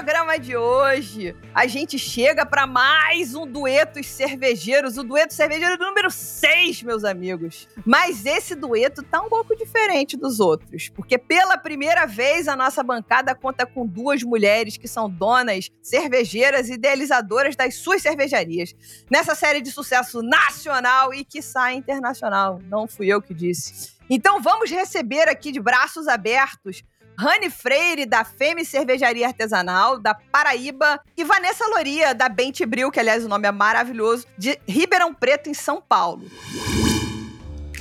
[0.00, 6.10] programa de hoje, a gente chega para mais um dueto cervejeiros, o dueto cervejeiro número
[6.10, 7.68] 6, meus amigos.
[7.84, 12.82] Mas esse dueto tá um pouco diferente dos outros, porque pela primeira vez a nossa
[12.82, 18.74] bancada conta com duas mulheres que são donas, cervejeiras e idealizadoras das suas cervejarias.
[19.10, 24.00] Nessa série de sucesso nacional e que sai internacional não fui eu que disse.
[24.08, 26.82] Então vamos receber aqui de braços abertos
[27.20, 32.98] Rani Freire, da Fêmea Cervejaria Artesanal, da Paraíba, e Vanessa Loria, da Bente Bril, que
[32.98, 36.24] aliás o nome é maravilhoso, de Ribeirão Preto, em São Paulo.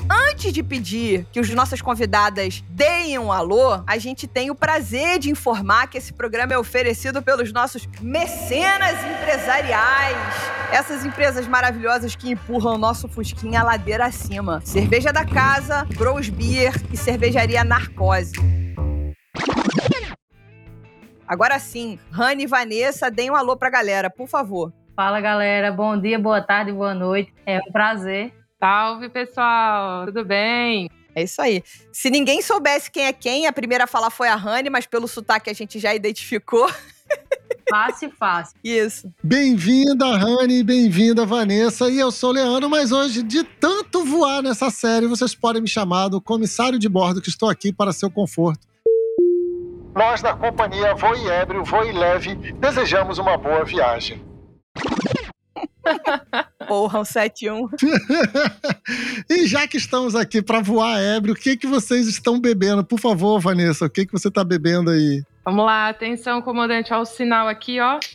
[0.10, 5.20] Antes de pedir que os nossas convidadas deem um alô, a gente tem o prazer
[5.20, 10.18] de informar que esse programa é oferecido pelos nossos mecenas empresariais.
[10.70, 14.62] Essas empresas maravilhosas que empurram o nosso Fusquinha ladeira acima.
[14.66, 18.34] Cerveja da Casa, Bros Beer e Cervejaria Narcose.
[21.27, 24.73] Agora sim, Rani e Vanessa, deem um alô pra galera, por favor.
[24.95, 27.33] Fala galera, bom dia, boa tarde, boa noite.
[27.45, 30.05] É um prazer Salve, pessoal!
[30.07, 30.89] Tudo bem?
[31.16, 31.63] É isso aí.
[31.94, 35.07] Se ninguém soubesse quem é quem, a primeira a falar foi a Rani, mas pelo
[35.07, 36.69] sotaque a gente já identificou.
[37.69, 38.57] Fácil, fácil.
[38.63, 39.13] Isso.
[39.23, 41.88] Bem-vinda, Rani, bem-vinda, Vanessa.
[41.88, 45.67] E eu sou o Leandro, mas hoje, de tanto voar nessa série, vocês podem me
[45.67, 48.67] chamar do comissário de bordo, que estou aqui para seu conforto.
[49.94, 54.23] Nós da companhia Voe Ébrio, Voe Leve, desejamos uma boa viagem.
[56.68, 57.68] Porra, um 71.
[59.30, 62.84] e já que estamos aqui para voar ébrio, o que, que vocês estão bebendo?
[62.84, 65.24] Por favor, Vanessa, o que, que você está bebendo aí?
[65.44, 68.00] Vamos lá, atenção, comandante, ao sinal aqui, ó.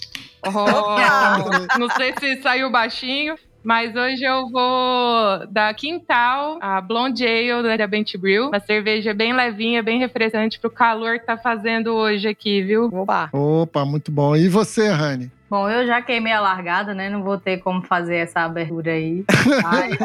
[0.47, 7.77] Oh, não sei se saiu baixinho, mas hoje eu vou da Quintal, a Blonde Ale
[7.79, 8.49] da Bent Brew.
[8.49, 12.91] Uma cerveja bem levinha, bem refrescante pro calor que tá fazendo hoje aqui, viu?
[12.93, 13.31] Opa!
[13.33, 14.37] Opa, muito bom.
[14.37, 15.33] E você, Rani?
[15.55, 17.09] Bom, eu já queimei a largada, né?
[17.09, 19.25] Não vou ter como fazer essa abertura aí.
[19.63, 19.97] Mas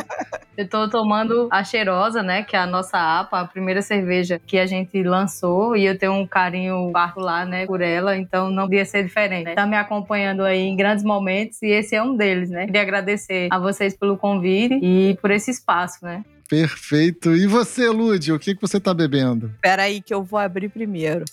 [0.55, 2.43] eu tô tomando a cheirosa, né?
[2.43, 5.75] Que é a nossa APA, a primeira cerveja que a gente lançou.
[5.75, 7.65] E eu tenho um carinho particular, né?
[7.65, 8.15] Por ela.
[8.15, 9.55] Então não podia ser diferente.
[9.55, 11.59] Tá me acompanhando aí em grandes momentos.
[11.63, 12.67] E esse é um deles, né?
[12.67, 16.23] Queria agradecer a vocês pelo convite e por esse espaço, né?
[16.47, 17.35] Perfeito.
[17.35, 19.51] E você, Lud, o que, que você tá bebendo?
[19.59, 21.25] Peraí que eu vou abrir primeiro.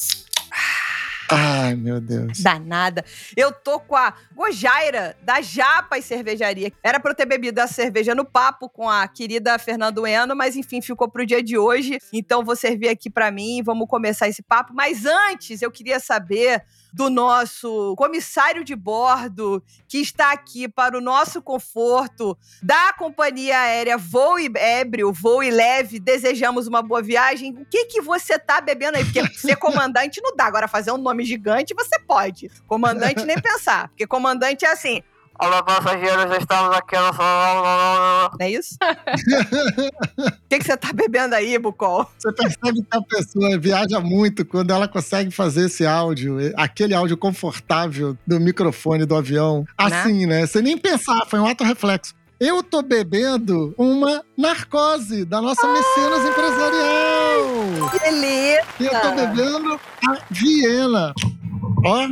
[1.30, 2.40] Ai, meu Deus.
[2.40, 3.04] Danada.
[3.36, 6.72] Eu tô com a Gojaira, da Japa e Cervejaria.
[6.82, 10.56] Era pra eu ter bebido a cerveja no papo com a querida Fernando Eno, mas
[10.56, 11.98] enfim, ficou pro dia de hoje.
[12.12, 14.72] Então vou servir aqui para mim, vamos começar esse papo.
[14.74, 21.00] Mas antes, eu queria saber do nosso comissário de bordo, que está aqui para o
[21.00, 27.52] nosso conforto, da companhia aérea Voo e Ébrio, Voo e Leve, desejamos uma boa viagem.
[27.52, 29.04] O que que você tá bebendo aí?
[29.04, 30.46] Porque ser comandante não dá.
[30.46, 32.50] Agora, fazer um nome gigante, você pode.
[32.66, 33.88] Comandante, nem pensar.
[33.88, 35.02] Porque comandante é assim,
[35.38, 37.12] Olá, passageiros, estamos aqui no...
[37.12, 38.76] Não é isso?
[38.80, 42.06] O que, que você tá bebendo aí, Bucol?
[42.18, 47.18] Você percebe que a pessoa viaja muito quando ela consegue fazer esse áudio, aquele áudio
[47.18, 49.60] confortável do microfone do avião.
[49.60, 49.66] Né?
[49.76, 50.40] Assim, né?
[50.40, 50.46] né?
[50.46, 52.14] Você nem pensar, foi um ato reflexo.
[52.40, 57.90] Eu tô bebendo uma narcose da nossa ah, mecenas empresarial.
[58.00, 58.66] Beleza!
[58.80, 61.14] Eu tô bebendo a Viena.
[61.84, 62.08] Ó.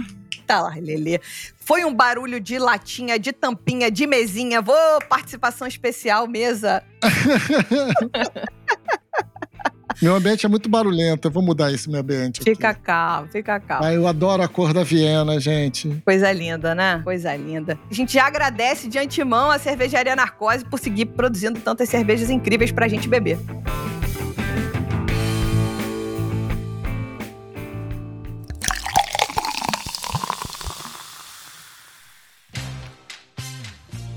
[0.47, 1.21] Tá lá, Lelê.
[1.57, 4.61] Foi um barulho de latinha, de tampinha, de mesinha.
[4.61, 4.77] Vou,
[5.09, 6.83] participação especial, mesa.
[10.03, 12.43] Meu ambiente é muito barulhento, eu vou mudar esse meu ambiente.
[12.43, 12.81] Fica aqui.
[12.83, 13.85] calmo, fica calmo.
[13.85, 16.03] Ah, eu adoro a cor da Viena, gente.
[16.05, 17.01] Coisa linda, né?
[17.05, 17.79] Coisa linda.
[17.89, 22.73] A gente já agradece de antemão a cervejaria Narcose por seguir produzindo tantas cervejas incríveis
[22.73, 23.39] pra gente beber.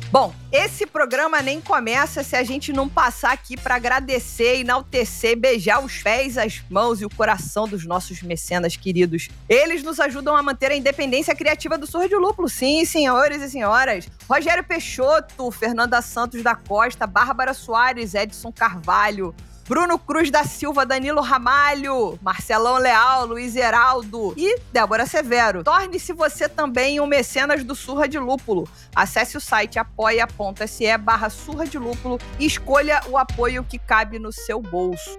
[0.09, 5.83] Bom, esse programa nem começa se a gente não passar aqui para agradecer, enaltecer, beijar
[5.83, 9.27] os pés, as mãos e o coração dos nossos mecenas queridos.
[9.49, 12.47] Eles nos ajudam a manter a independência criativa do Surdo Lúpulo.
[12.47, 14.07] Sim, senhores e senhoras.
[14.29, 19.35] Rogério Peixoto, Fernanda Santos da Costa, Bárbara Soares, Edson Carvalho,
[19.67, 25.61] Bruno Cruz da Silva, Danilo Ramalho, Marcelão Leal, Luiz Heraldo e Débora Severo.
[25.61, 28.65] Torne-se você também um mecenas do Surra de Lúpulo.
[28.95, 34.31] Acesse o site apoia.se barra Surra de Lúpulo e escolha o apoio que cabe no
[34.31, 35.17] seu bolso.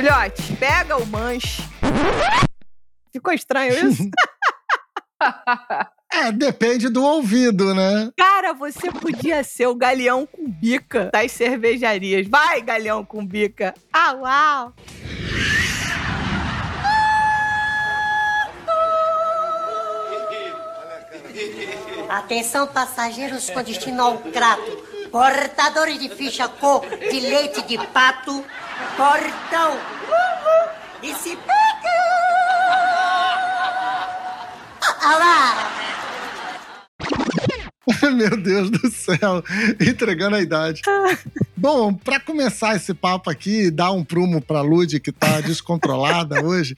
[0.00, 1.62] Filhote, pega o manche.
[3.12, 4.08] Ficou estranho isso?
[6.12, 8.10] É, depende do ouvido, né?
[8.16, 12.26] Cara, você podia ser o galeão com bica das cervejarias.
[12.26, 13.72] Vai, galeão com bica.
[13.92, 14.74] Ah, uau!
[22.08, 24.89] Atenção, passageiros com destino ao Crato.
[25.10, 28.44] Portadores de ficha cor de leite de pato.
[28.96, 29.78] Portão.
[31.02, 31.60] E se pega.
[35.02, 35.70] Ah lá!
[38.14, 39.42] Meu Deus do céu,
[39.80, 40.82] entregando a idade.
[41.56, 46.74] Bom, para começar esse papo aqui, dar um prumo pra Lud, que tá descontrolada hoje.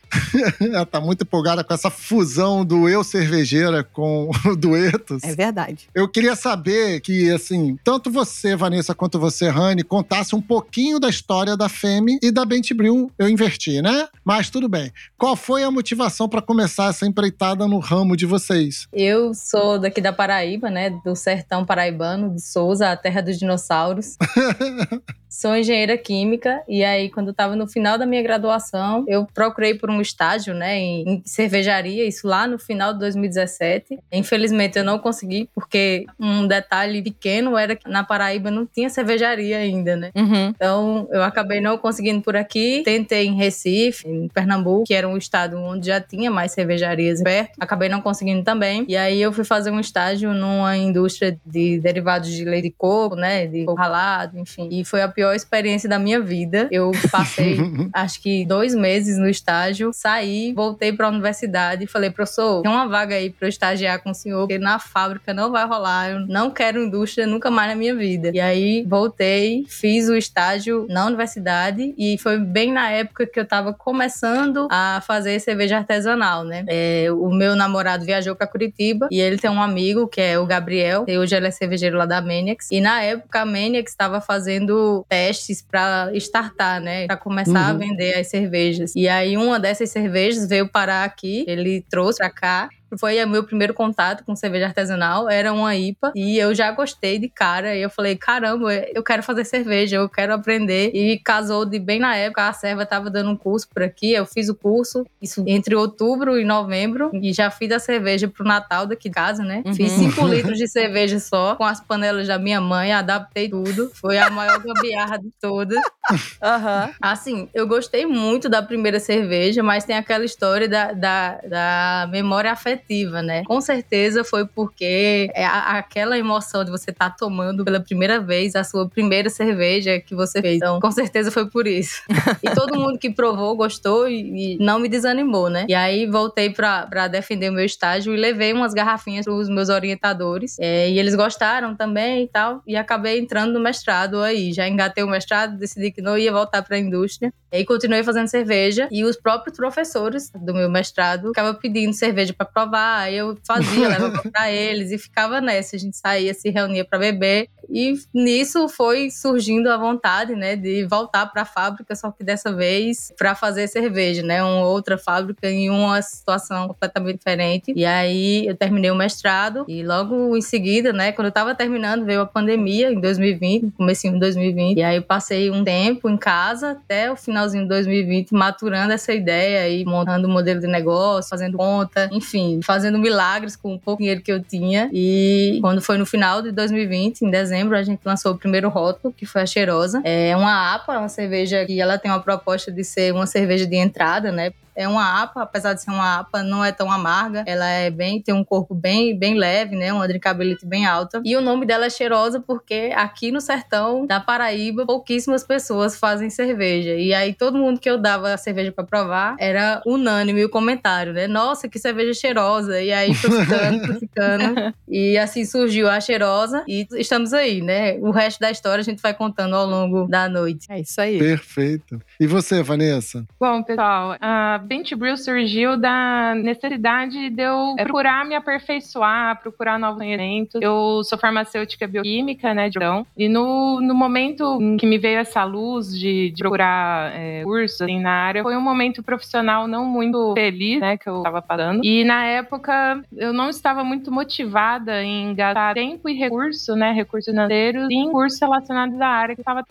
[0.60, 5.22] Ela tá muito empolgada com essa fusão do eu cervejeira com o duetos.
[5.22, 5.88] É verdade.
[5.94, 11.08] Eu queria saber que, assim, tanto você, Vanessa, quanto você, Rani, contasse um pouquinho da
[11.08, 13.08] história da Femi e da Bent Brew.
[13.16, 14.08] Eu inverti, né?
[14.24, 14.92] Mas tudo bem.
[15.16, 18.88] Qual foi a motivação para começar essa empreitada no ramo de vocês?
[18.92, 20.90] Eu sou daqui da Paraíba, né?
[21.04, 24.16] Do sertão paraibano, de Souza, a terra dos dinossauros.
[25.32, 29.72] Sou engenheira química e aí quando eu estava no final da minha graduação, eu procurei
[29.72, 33.98] por um estágio, né, em, cervejaria, isso lá no final de 2017.
[34.12, 39.56] Infelizmente eu não consegui porque um detalhe pequeno era que na Paraíba não tinha cervejaria
[39.56, 40.10] ainda, né?
[40.14, 40.48] Uhum.
[40.48, 42.82] Então eu acabei não conseguindo por aqui.
[42.84, 47.52] Tentei em Recife, em Pernambuco, que era um estado onde já tinha mais cervejarias perto.
[47.58, 48.84] Acabei não conseguindo também.
[48.86, 53.16] E aí eu fui fazer um estágio numa indústria de derivados de leite de coco,
[53.16, 54.68] né, de coco ralado, enfim.
[54.70, 56.68] E foi a pior experiência da minha vida.
[56.70, 57.58] Eu passei,
[57.92, 62.70] acho que dois meses no estágio, saí, voltei para a universidade e falei, professor, tem
[62.70, 66.10] uma vaga aí para eu estagiar com o senhor, porque na fábrica não vai rolar,
[66.10, 68.30] eu não quero indústria nunca mais na minha vida.
[68.32, 73.44] E aí voltei, fiz o estágio na universidade e foi bem na época que eu
[73.44, 76.64] estava começando a fazer cerveja artesanal, né?
[76.68, 80.46] É, o meu namorado viajou para Curitiba e ele tem um amigo que é o
[80.46, 82.68] Gabriel, e hoje ele é cervejeiro lá da Maniacs.
[82.70, 87.06] E na época a Maniacs estava fazendo testes para startar, né?
[87.06, 87.56] Para começar uhum.
[87.56, 88.94] a vender as cervejas.
[88.96, 92.68] E aí uma dessas cervejas veio parar aqui, ele trouxe para cá
[92.98, 97.18] foi o meu primeiro contato com cerveja artesanal, era uma IPA e eu já gostei
[97.18, 97.76] de cara.
[97.76, 100.90] E eu falei, caramba, eu quero fazer cerveja, eu quero aprender.
[100.94, 104.26] E casou de bem na época, a serva tava dando um curso por aqui, eu
[104.26, 108.86] fiz o curso, isso entre outubro e novembro, e já fiz a cerveja pro Natal
[108.86, 109.62] daqui de casa, né?
[109.66, 109.74] Uhum.
[109.74, 113.90] Fiz 5 litros de cerveja só, com as panelas da minha mãe, adaptei tudo.
[113.94, 115.78] Foi a maior gambiarra de todas.
[116.10, 116.92] Uhum.
[117.00, 122.52] Assim, eu gostei muito da primeira cerveja, mas tem aquela história da, da, da memória
[122.52, 122.81] afetiva
[123.22, 123.42] né?
[123.44, 128.54] Com certeza foi porque é aquela emoção de você estar tá tomando pela primeira vez
[128.54, 130.56] a sua primeira cerveja que você fez.
[130.56, 132.02] Então, com certeza foi por isso.
[132.42, 135.66] e todo mundo que provou gostou e, e não me desanimou, né?
[135.68, 139.68] E aí voltei para defender o meu estágio e levei umas garrafinhas para os meus
[139.68, 140.56] orientadores.
[140.58, 142.62] É, e eles gostaram também e tal.
[142.66, 144.52] E acabei entrando no mestrado aí.
[144.52, 147.32] Já engatei o mestrado, decidi que não ia voltar para a indústria.
[147.52, 148.88] E aí continuei fazendo cerveja.
[148.90, 152.71] E os próprios professores do meu mestrado ficavam pedindo cerveja para provar
[153.10, 155.76] eu fazia, levava pra eles e ficava nessa.
[155.76, 157.48] A gente saía, se reunia para beber.
[157.70, 162.52] E nisso foi surgindo a vontade, né, de voltar para a fábrica, só que dessa
[162.52, 167.72] vez para fazer cerveja, né, uma outra fábrica em uma situação completamente diferente.
[167.74, 172.04] E aí eu terminei o mestrado e logo em seguida, né, quando eu estava terminando,
[172.04, 174.78] veio a pandemia em 2020, comecinho de 2020.
[174.78, 179.12] E aí eu passei um tempo em casa até o finalzinho de 2020 maturando essa
[179.12, 183.78] ideia e montando o um modelo de negócio, fazendo conta, enfim, fazendo milagres com o
[183.78, 184.88] pouco dinheiro que eu tinha.
[184.92, 189.12] E quando foi no final de 2020, em dezembro, a gente lançou o primeiro rótulo,
[189.12, 190.00] que foi a Cheirosa.
[190.04, 193.76] É uma APA, uma cerveja que ela tem uma proposta de ser uma cerveja de
[193.76, 194.52] entrada, né?
[194.74, 197.44] É uma APA, apesar de ser uma APA, não é tão amarga.
[197.46, 199.92] Ela é bem, tem um corpo bem, bem leve, né?
[199.92, 201.20] Uma drinkability bem alta.
[201.24, 206.30] E o nome dela é cheirosa porque aqui no sertão da Paraíba, pouquíssimas pessoas fazem
[206.30, 206.94] cerveja.
[206.94, 211.12] E aí todo mundo que eu dava a cerveja para provar era unânime o comentário,
[211.12, 211.26] né?
[211.26, 212.80] Nossa, que cerveja cheirosa.
[212.80, 214.72] E aí foi ficando, foi ficando.
[214.88, 217.94] E assim surgiu a cheirosa e estamos aí, né?
[218.00, 220.66] O resto da história a gente vai contando ao longo da noite.
[220.68, 221.18] É isso aí.
[221.18, 222.00] Perfeito.
[222.20, 223.24] E você, Vanessa?
[223.40, 229.98] Bom, pessoal, a Bench Brew surgiu da necessidade de eu procurar me aperfeiçoar, procurar novos
[229.98, 230.60] conhecimentos.
[230.60, 235.18] Eu sou farmacêutica bioquímica, né, de então, e no, no momento em que me veio
[235.18, 239.84] essa luz de, de procurar é, cursos assim, na área, foi um momento profissional não
[239.84, 241.84] muito feliz, né, que eu estava passando.
[241.84, 247.30] E na época eu não estava muito motivada em gastar tempo e recurso, né, recursos
[247.30, 249.64] financeiros em cursos relacionados à área que eu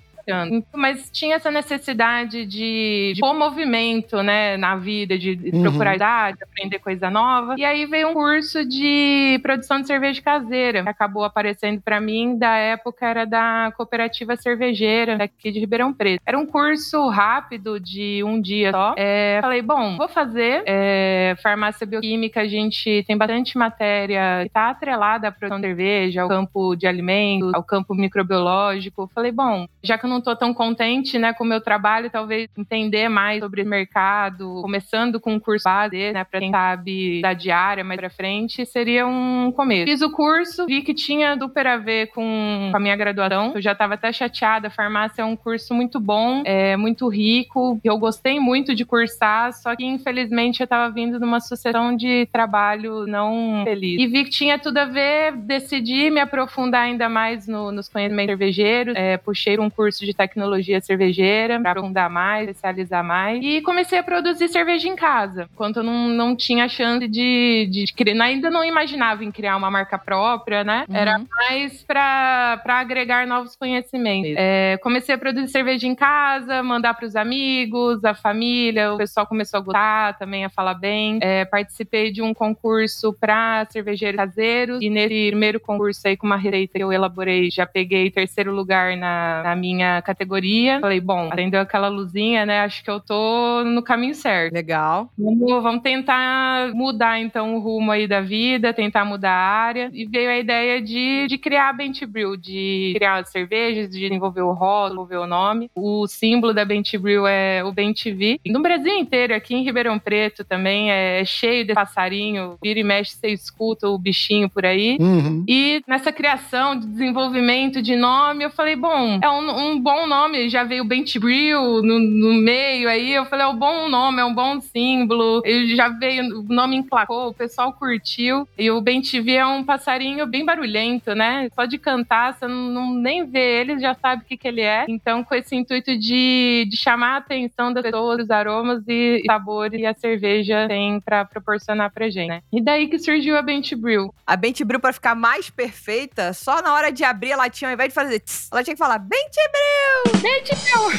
[0.74, 5.62] mas tinha essa necessidade de, de pôr movimento, né, na vida, de uhum.
[5.64, 7.56] procurar idade, aprender coisa nova.
[7.58, 12.38] E aí veio um curso de produção de cerveja caseira, que acabou aparecendo para mim
[12.38, 16.22] da época era da cooperativa cervejeira daqui de Ribeirão Preto.
[16.26, 18.94] Era um curso rápido de um dia só.
[18.98, 20.64] É, falei, bom, vou fazer.
[20.66, 26.22] É, farmácia bioquímica, a gente tem bastante matéria que está atrelada à produção de cerveja,
[26.22, 29.10] ao campo de alimentos, ao campo microbiológico.
[29.14, 32.50] Falei, bom, já que eu não estou tão contente né, com o meu trabalho, talvez
[32.58, 37.84] entender mais sobre mercado, começando com um curso base, né, para quem sabe da diária
[37.84, 39.86] mais para frente, seria um começo.
[39.86, 43.54] Fiz o curso, vi que tinha super a ver com a minha graduação.
[43.56, 44.70] Eu já estava até chateada.
[44.70, 47.80] Farmácia é um curso muito bom, é muito rico.
[47.84, 52.28] Eu gostei muito de cursar, só que infelizmente eu estava vindo de uma sucessão de
[52.32, 54.00] trabalho não feliz.
[54.00, 58.32] E vi que tinha tudo a ver, decidi me aprofundar ainda mais no, nos conhecimentos
[58.32, 58.96] cervejeiros.
[58.96, 63.44] É, puxei um curso curso de tecnologia cervejeira para aprofundar mais, especializar mais.
[63.44, 67.86] E comecei a produzir cerveja em casa, enquanto eu não, não tinha chance de, de,
[67.86, 68.24] de criar.
[68.24, 70.86] Ainda não imaginava em criar uma marca própria, né?
[70.90, 70.96] Uhum.
[70.96, 74.34] Era mais para agregar novos conhecimentos.
[74.36, 79.28] É, comecei a produzir cerveja em casa, mandar para os amigos, a família, o pessoal
[79.28, 81.20] começou a gostar também, a falar bem.
[81.22, 86.38] É, participei de um concurso para cervejeiros caseiros e nesse primeiro concurso aí com uma
[86.38, 90.80] receita que eu elaborei, já peguei terceiro lugar na, na minha categoria.
[90.80, 92.62] Falei, bom, acendeu aquela luzinha, né?
[92.62, 94.54] Acho que eu tô no caminho certo.
[94.54, 95.10] Legal.
[95.18, 99.90] Vamos, vamos tentar mudar então o rumo aí da vida, tentar mudar a área.
[99.94, 104.00] E veio a ideia de, de criar a Bent Brew, de criar as cervejas, de
[104.00, 105.72] desenvolver o rótulo, desenvolver o nome.
[105.76, 108.40] O símbolo da Bent Brew é o Bent V.
[108.46, 112.58] No Brasil inteiro, aqui em Ribeirão Preto também, é cheio de passarinho.
[112.62, 114.98] Vira e mexe, você escuta o bichinho por aí.
[115.00, 115.44] Uhum.
[115.48, 120.50] E nessa criação de desenvolvimento de nome, eu falei, bom, é um, um bom nome,
[120.50, 123.14] já veio Bent Brew no, no, meio aí.
[123.14, 125.42] Eu falei, é um bom nome, é um bom símbolo.
[125.46, 128.48] Ele já veio, o nome emplacou, o pessoal curtiu.
[128.58, 131.50] E o Bent V é um passarinho bem barulhento, né?
[131.54, 134.62] Só de cantar, você não, não nem vê ele, já sabe o que, que ele
[134.62, 134.86] é.
[134.88, 139.80] Então, com esse intuito de, de chamar a atenção das pessoas, os aromas e sabores
[139.80, 142.42] que a cerveja tem para proporcionar pra gente, né?
[142.52, 144.14] E daí que surgiu a Bent Brew.
[144.26, 147.74] A Bent Brew, para ficar mais perfeita, só na hora de abrir a latinha, ao
[147.74, 149.36] invés de fazer tss, ela tinha que falar Bent
[149.72, 150.20] Brew!
[150.20, 150.92] Gente, meu!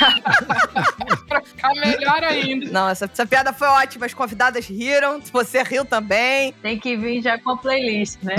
[1.28, 2.70] pra ficar melhor ainda.
[2.70, 4.06] Não, essa, essa piada foi ótima.
[4.06, 5.20] As convidadas riram.
[5.32, 6.52] Você riu também.
[6.62, 8.36] Tem que vir já com a playlist, né?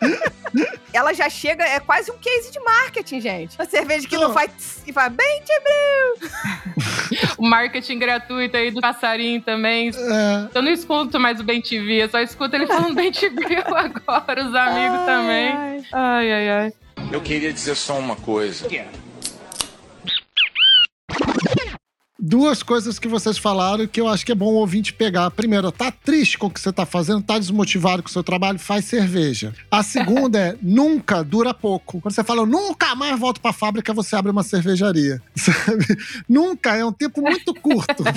[0.92, 3.58] Ela já chega, é quase um case de marketing, gente.
[3.58, 5.42] Uma cerveja que não, não faz tss, e faz bem,
[7.36, 9.90] O marketing gratuito aí do passarinho também.
[9.90, 10.48] É.
[10.54, 13.10] Eu não escuto mais o TV, eu só escuto ele falando Bem
[13.74, 15.52] agora, os amigos ai, também.
[15.52, 16.48] Ai, ai, ai.
[16.48, 16.72] ai.
[17.14, 18.66] Eu queria dizer só uma coisa.
[22.18, 25.30] duas coisas que vocês falaram que eu acho que é bom o ouvinte pegar.
[25.30, 28.58] Primeiro, tá triste com o que você tá fazendo, tá desmotivado com o seu trabalho,
[28.58, 29.54] faz cerveja.
[29.70, 32.00] A segunda é nunca dura pouco.
[32.00, 35.22] Quando você fala nunca mais volto pra fábrica, você abre uma cervejaria.
[35.36, 35.86] Sabe?
[36.28, 38.02] Nunca, é um tempo muito curto.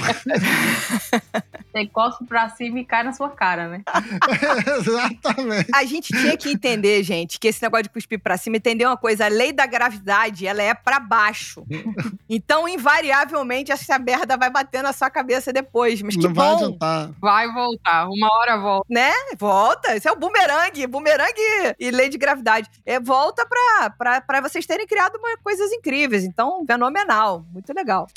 [1.77, 3.84] Você cospe pra cima e cai na sua cara, né?
[4.79, 5.69] Exatamente.
[5.74, 8.98] A gente tinha que entender, gente, que esse negócio de cuspir pra cima, entender uma
[8.98, 11.63] coisa, a lei da gravidade, ela é pra baixo.
[12.29, 16.01] Então, invariavelmente, essa a merda vai bater na sua cabeça depois.
[16.01, 16.41] Mas que Não bom.
[16.41, 17.10] vai adiantar.
[17.19, 18.86] Vai voltar, uma hora volta.
[18.89, 19.12] Né?
[19.38, 19.96] Volta.
[19.96, 20.88] Isso é o bumerangue.
[20.88, 21.41] Bumerangue
[21.79, 22.69] e lei de gravidade.
[22.86, 26.24] É, volta pra, pra, pra vocês terem criado uma, coisas incríveis.
[26.24, 27.46] Então, fenomenal.
[27.51, 28.07] Muito legal.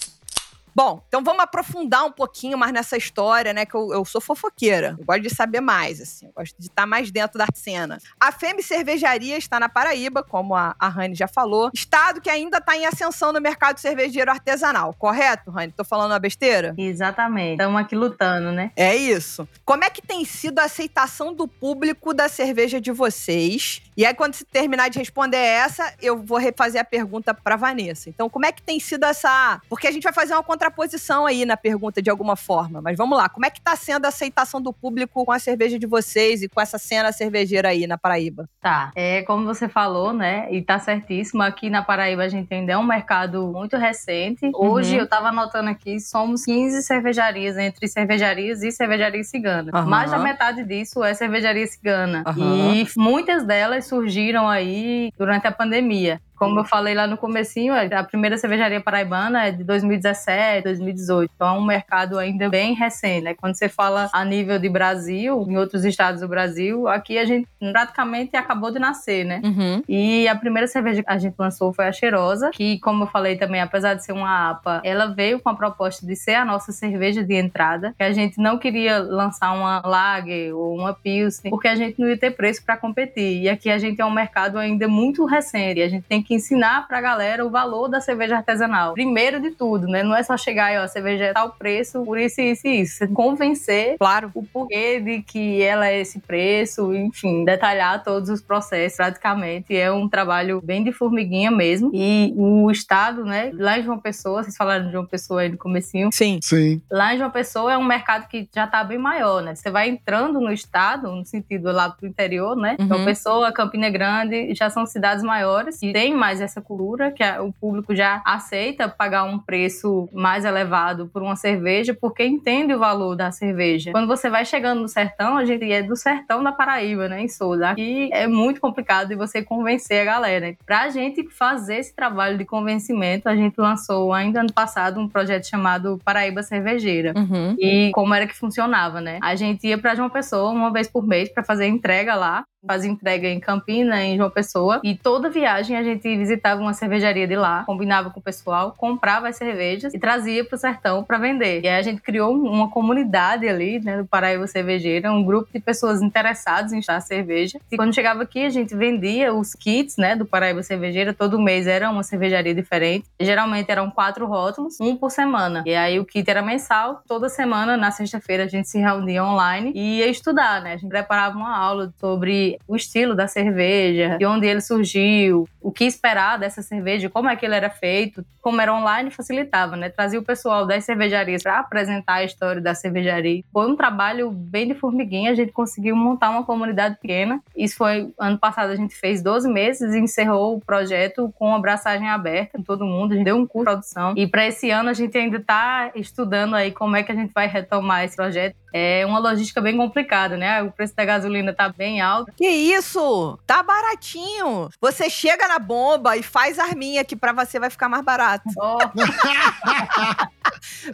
[0.83, 3.67] Bom, então vamos aprofundar um pouquinho mais nessa história, né?
[3.67, 4.97] Que eu, eu sou fofoqueira.
[4.99, 6.25] Eu gosto de saber mais, assim.
[6.25, 7.99] Eu gosto de estar mais dentro da cena.
[8.19, 11.71] A Femme Cervejaria está na Paraíba, como a, a Rani já falou.
[11.75, 15.71] Estado que ainda está em ascensão no mercado cervejeiro artesanal, correto, Rani?
[15.71, 16.75] Tô falando uma besteira?
[16.79, 17.61] Exatamente.
[17.61, 18.73] Estamos aqui lutando, né?
[18.75, 19.47] É isso.
[19.67, 23.83] Como é que tem sido a aceitação do público da cerveja de vocês?
[23.99, 28.09] E aí, quando você terminar de responder essa, eu vou refazer a pergunta para Vanessa.
[28.09, 29.61] Então, como é que tem sido essa.
[29.69, 32.81] Porque a gente vai fazer uma contra contraposição aí na pergunta de alguma forma.
[32.81, 35.79] Mas vamos lá, como é que tá sendo a aceitação do público com a cerveja
[35.79, 38.49] de vocês e com essa cena cervejeira aí na Paraíba?
[38.61, 40.47] Tá, é como você falou, né?
[40.50, 41.43] E tá certíssimo.
[41.43, 44.50] Aqui na Paraíba a gente ainda é um mercado muito recente.
[44.55, 45.00] Hoje Uhum.
[45.00, 49.71] eu tava anotando aqui, somos 15 cervejarias entre cervejarias e cervejaria cigana.
[49.75, 49.87] Aham.
[49.87, 52.23] Mais da metade disso é cervejaria cigana.
[52.27, 52.75] Aham.
[52.75, 56.21] E muitas delas surgiram aí durante a pandemia.
[56.40, 61.30] Como eu falei lá no comecinho, a primeira cervejaria paraibana é de 2017, 2018.
[61.37, 63.35] Então é um mercado ainda bem recente, né?
[63.35, 67.47] Quando você fala a nível de Brasil, em outros estados do Brasil, aqui a gente
[67.59, 69.42] praticamente acabou de nascer, né?
[69.44, 69.82] Uhum.
[69.87, 73.37] E a primeira cerveja que a gente lançou foi a Cheirosa, que, como eu falei
[73.37, 76.73] também, apesar de ser uma APA, ela veio com a proposta de ser a nossa
[76.73, 81.68] cerveja de entrada, que a gente não queria lançar uma Lager ou uma Pilsen, porque
[81.68, 83.42] a gente não ia ter preço para competir.
[83.42, 86.87] E aqui a gente é um mercado ainda muito recente, a gente tem que ensinar
[86.89, 88.95] pra galera o valor da cerveja artesanal.
[88.95, 90.03] Primeiro de tudo, né?
[90.03, 92.81] Não é só chegar e, ó, a cerveja é tal preço, por isso, isso e
[92.83, 92.97] isso.
[92.99, 94.31] Você convencer Claro.
[94.35, 99.77] o porquê de que ela é esse preço, enfim, detalhar todos os processos praticamente.
[99.77, 101.91] É um trabalho bem de formiguinha mesmo.
[101.95, 105.59] E o estado, né, lá em João Pessoa, vocês falaram de João Pessoa aí no
[105.59, 106.39] comecinho, Sim.
[106.43, 106.81] Sim.
[106.91, 109.55] Lá em João Pessoa é um mercado que já está bem maior, né?
[109.55, 112.77] Você vai entrando no estado, no sentido lá pro interior, né?
[112.81, 112.89] Uhum.
[112.89, 117.50] João Pessoa, Campina Grande, já são cidades maiores e tem mais essa cultura que o
[117.50, 123.17] público já aceita pagar um preço mais elevado por uma cerveja porque entende o valor
[123.17, 123.91] da cerveja.
[123.93, 127.23] Quando você vai chegando no sertão, a gente é do sertão da Paraíba, né?
[127.23, 127.71] Em Souza.
[127.71, 130.55] Aqui é muito complicado de você convencer a galera.
[130.67, 135.49] Pra gente fazer esse trabalho de convencimento, a gente lançou ainda ano passado um projeto
[135.49, 137.15] chamado Paraíba Cervejeira.
[137.17, 137.57] Uhum.
[137.59, 139.19] E como era que funcionava, né?
[139.23, 142.45] A gente ia pra João Pessoa uma vez por mês pra fazer entrega lá.
[142.67, 144.81] Fazia entrega em Campina, em João Pessoa.
[144.85, 149.29] E toda viagem a gente visitava uma cervejaria de lá, combinava com o pessoal, comprava
[149.29, 151.62] as cervejas e trazia pro sertão pra vender.
[151.62, 155.49] E aí a gente criou um, uma comunidade ali, né, do Paraíba Cervejeira, um grupo
[155.52, 157.59] de pessoas interessadas em estar cerveja.
[157.73, 161.14] E quando chegava aqui, a gente vendia os kits, né, do Paraíba Cervejeira.
[161.14, 163.07] Todo mês era uma cervejaria diferente.
[163.19, 165.62] Geralmente eram quatro rótulos, um por semana.
[165.64, 167.02] E aí o kit era mensal.
[167.09, 170.75] Toda semana, na sexta-feira, a gente se reunia online e ia estudar, né?
[170.75, 175.71] A gente preparava uma aula sobre o estilo da cerveja, de onde ele surgiu, o
[175.71, 178.25] que esperar dessa cerveja, como é que ele era feito.
[178.40, 179.90] Como era online, facilitava, né?
[179.90, 183.42] Trazia o pessoal das cervejarias para apresentar a história da cervejaria.
[183.52, 187.42] Foi um trabalho bem de formiguinha, a gente conseguiu montar uma comunidade pequena.
[187.55, 192.09] Isso foi ano passado, a gente fez 12 meses e encerrou o projeto com abraçagem
[192.09, 193.12] aberta em todo mundo.
[193.12, 194.14] A gente deu um curso de produção.
[194.16, 197.33] E para esse ano a gente ainda está estudando aí como é que a gente
[197.33, 198.57] vai retomar esse projeto.
[198.72, 200.62] É uma logística bem complicada, né?
[200.62, 202.33] O preço da gasolina tá bem alto.
[202.37, 203.38] Que isso?
[203.46, 204.68] Tá baratinho.
[204.80, 208.44] Você chega na bomba e faz arminha que pra você vai ficar mais barato.
[208.56, 208.78] Ó,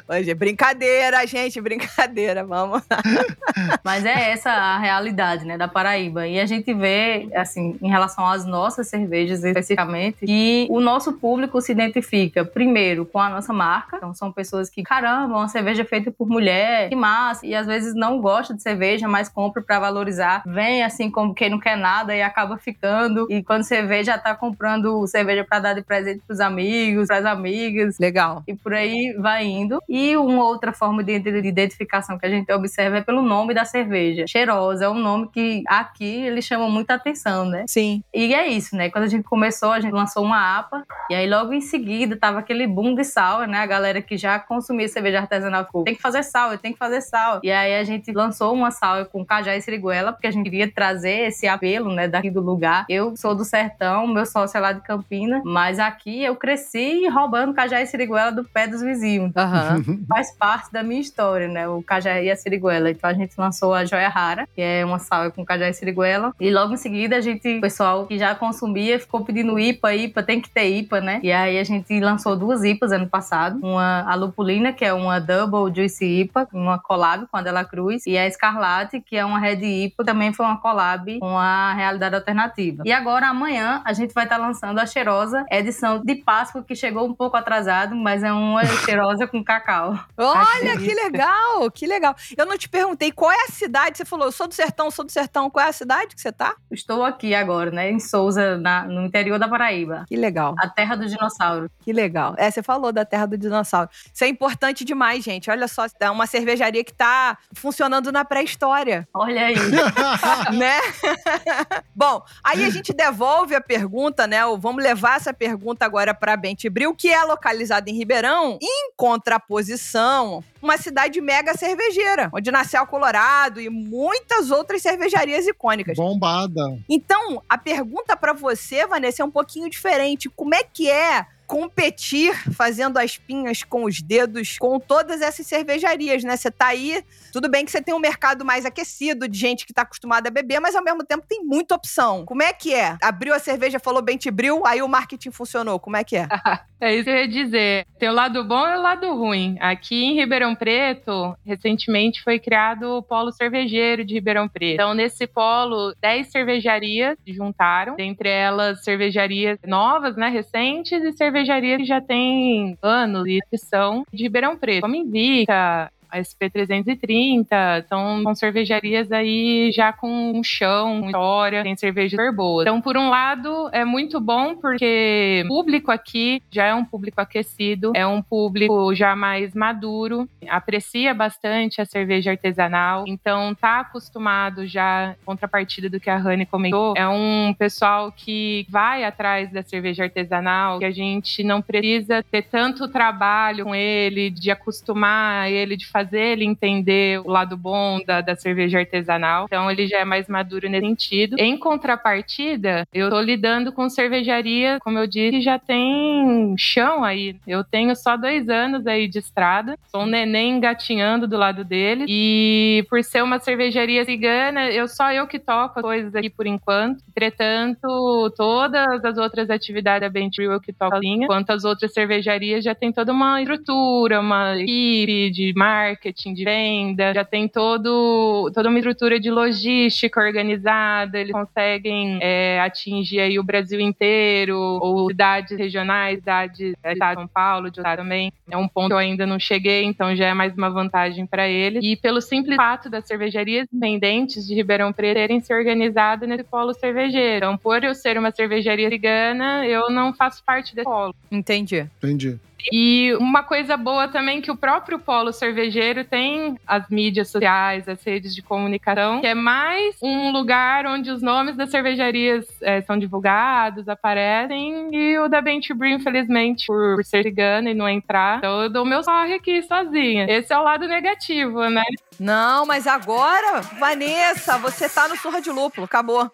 [0.08, 2.44] Hoje, brincadeira, gente, brincadeira.
[2.44, 2.82] Vamos.
[3.84, 6.26] Mas é essa a realidade, né, da Paraíba.
[6.26, 11.60] E a gente vê, assim, em relação às nossas cervejas especificamente, que o nosso público
[11.60, 13.96] se identifica, primeiro, com a nossa marca.
[13.96, 17.46] Então, são pessoas que, caramba, uma cerveja feita por mulher, que massa.
[17.46, 20.42] E às vezes não gosta de cerveja, mas compra pra valorizar.
[20.46, 23.26] Vem, assim, como quem não quer nada e acaba ficando.
[23.30, 27.24] E quando você vê, já tá comprando cerveja pra dar de presente pros amigos, pras
[27.24, 28.42] amigas Legal.
[28.46, 29.55] e por aí vai indo.
[29.88, 33.64] E uma outra forma de de identificação que a gente observa é pelo nome da
[33.64, 34.24] cerveja.
[34.28, 37.64] Cheirosa é um nome que aqui ele chama muita atenção, né?
[37.66, 38.02] Sim.
[38.14, 38.90] E é isso, né?
[38.90, 42.38] Quando a gente começou, a gente lançou uma APA, e aí logo em seguida tava
[42.38, 43.58] aquele boom de sal, né?
[43.58, 47.00] A galera que já consumia cerveja artesanal ficou, tem que fazer sal, tenho que fazer
[47.00, 47.40] sal.
[47.42, 50.70] E aí a gente lançou uma sal com cajá e siriguela, porque a gente queria
[50.70, 52.86] trazer esse apelo, né, daqui do lugar.
[52.88, 57.54] Eu sou do sertão, meu sócio é lá de Campina, mas aqui eu cresci roubando
[57.54, 59.84] cajá e siriguela do pé dos vizinhos Aham.
[60.08, 61.68] faz parte da minha história, né?
[61.68, 62.90] O cajá e a siriguela.
[62.90, 66.32] Então a gente lançou a Joia Rara, que é uma sal com cajá e siriguela.
[66.40, 70.22] E logo em seguida a gente, o pessoal que já consumia, ficou pedindo IPA, IPA,
[70.22, 71.20] tem que ter IPA, né?
[71.22, 73.58] E aí a gente lançou duas IPAs ano passado.
[73.62, 78.06] Uma a Lupulina, que é uma Double Juicy IPA, uma collab com a Dela Cruz.
[78.06, 82.14] E a Escarlate, que é uma Red IPA, também foi uma collab com a Realidade
[82.14, 82.82] Alternativa.
[82.84, 87.06] E agora, amanhã, a gente vai estar lançando a Cheirosa, edição de Páscoa, que chegou
[87.06, 89.98] um pouco atrasado, mas é uma cheirosa com cacau.
[90.16, 92.14] Olha que legal, que legal.
[92.36, 93.98] Eu não te perguntei qual é a cidade.
[93.98, 95.48] Você falou, eu sou do sertão, sou do sertão.
[95.50, 96.54] Qual é a cidade que você tá?
[96.70, 100.04] Estou aqui agora, né, em Souza, na- no interior da Paraíba.
[100.08, 101.70] Que legal, A terra do dinossauro.
[101.80, 102.34] que legal.
[102.38, 103.88] É, você falou da terra do dinossauro.
[104.12, 105.50] Isso é importante demais, gente.
[105.50, 109.54] Olha só, é uma cervejaria que tá funcionando na pré-história, Olha aí.
[110.56, 110.78] né?
[111.94, 114.44] Bom, aí a gente devolve a pergunta, né?
[114.46, 118.58] Ou vamos levar essa pergunta agora para Bentibril, que é localizada em Ribeirão.
[118.60, 118.92] Em
[119.26, 125.96] contraposição, uma cidade mega cervejeira, onde nasceu a Colorado e muitas outras cervejarias icônicas.
[125.96, 126.78] Bombada.
[126.88, 130.30] Então, a pergunta para você, Vanessa, é um pouquinho diferente.
[130.30, 136.24] Como é que é competir fazendo as pinhas com os dedos com todas essas cervejarias,
[136.24, 136.36] né?
[136.36, 139.72] Você tá aí, tudo bem que você tem um mercado mais aquecido de gente que
[139.72, 142.24] tá acostumada a beber, mas ao mesmo tempo tem muita opção.
[142.26, 142.96] Como é que é?
[143.02, 145.78] Abriu a cerveja, falou bem bril, aí o marketing funcionou.
[145.78, 146.26] Como é que é?
[146.80, 147.86] é isso que eu ia dizer.
[147.98, 149.56] Tem o lado bom e o lado ruim.
[149.60, 154.74] Aqui em Ribeirão Preto, recentemente foi criado o Polo Cervejeiro de Ribeirão Preto.
[154.74, 161.35] Então, nesse polo, 10 cervejarias se juntaram, dentre elas cervejarias novas, né, recentes, e cervejarias
[161.36, 167.46] cervejaria que já tem anos e são de Ribeirão Preto, como Invicta, a SP330,
[167.84, 172.66] então são cervejarias aí já com um chão, história, tem cervejas super boas.
[172.66, 177.20] Então, por um lado, é muito bom porque o público aqui já é um público
[177.20, 184.66] aquecido, é um público já mais maduro, aprecia bastante a cerveja artesanal, então tá acostumado
[184.66, 190.04] já, contrapartida do que a Rani comentou, é um pessoal que vai atrás da cerveja
[190.04, 195.86] artesanal, que a gente não precisa ter tanto trabalho com ele, de acostumar ele, de
[195.96, 199.46] fazer ele entender o lado bom da, da cerveja artesanal.
[199.46, 201.36] Então ele já é mais maduro nesse sentido.
[201.38, 207.36] Em contrapartida, eu tô lidando com cervejaria, como eu disse, já tem chão aí.
[207.46, 209.78] Eu tenho só dois anos aí de estrada.
[209.86, 212.04] Sou um neném engatinhando do lado dele.
[212.08, 216.46] E por ser uma cervejaria cigana, eu só eu que toco as coisas aqui por
[216.46, 217.02] enquanto.
[217.08, 221.26] Entretanto, todas as outras atividades da Bent eu que toco linha.
[221.26, 226.44] Quanto as outras cervejarias já tem toda uma estrutura, uma equipe de marketing marketing, de
[226.44, 233.38] venda, já tem todo, toda uma estrutura de logística organizada, eles conseguem é, atingir aí
[233.38, 238.32] o Brasil inteiro, ou cidades regionais, cidades é, de São Paulo, de Estado também.
[238.50, 241.48] É um ponto que eu ainda não cheguei, então já é mais uma vantagem para
[241.48, 241.84] eles.
[241.84, 246.72] E pelo simples fato das cervejarias independentes de Ribeirão Preto terem se organizado nesse polo
[246.74, 247.46] cervejeiro.
[247.46, 251.14] Então, por eu ser uma cervejaria cigana, eu não faço parte desse polo.
[251.30, 251.86] Entendi.
[251.98, 252.38] Entendi.
[252.72, 258.02] E uma coisa boa também que o próprio polo cervejeiro tem as mídias sociais, as
[258.02, 262.98] redes de comunicação, que é mais um lugar onde os nomes das cervejarias é, são
[262.98, 268.38] divulgados, aparecem, e o da Bench Brew, infelizmente, por, por ser cigana e não entrar,
[268.38, 270.26] então eu dou meu corre aqui sozinha.
[270.28, 271.82] Esse é o lado negativo, né?
[272.18, 276.30] Não, mas agora, Vanessa, você tá no Surra de Lúpulo, acabou.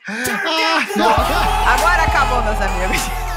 [1.66, 3.31] agora acabou, meus amigos.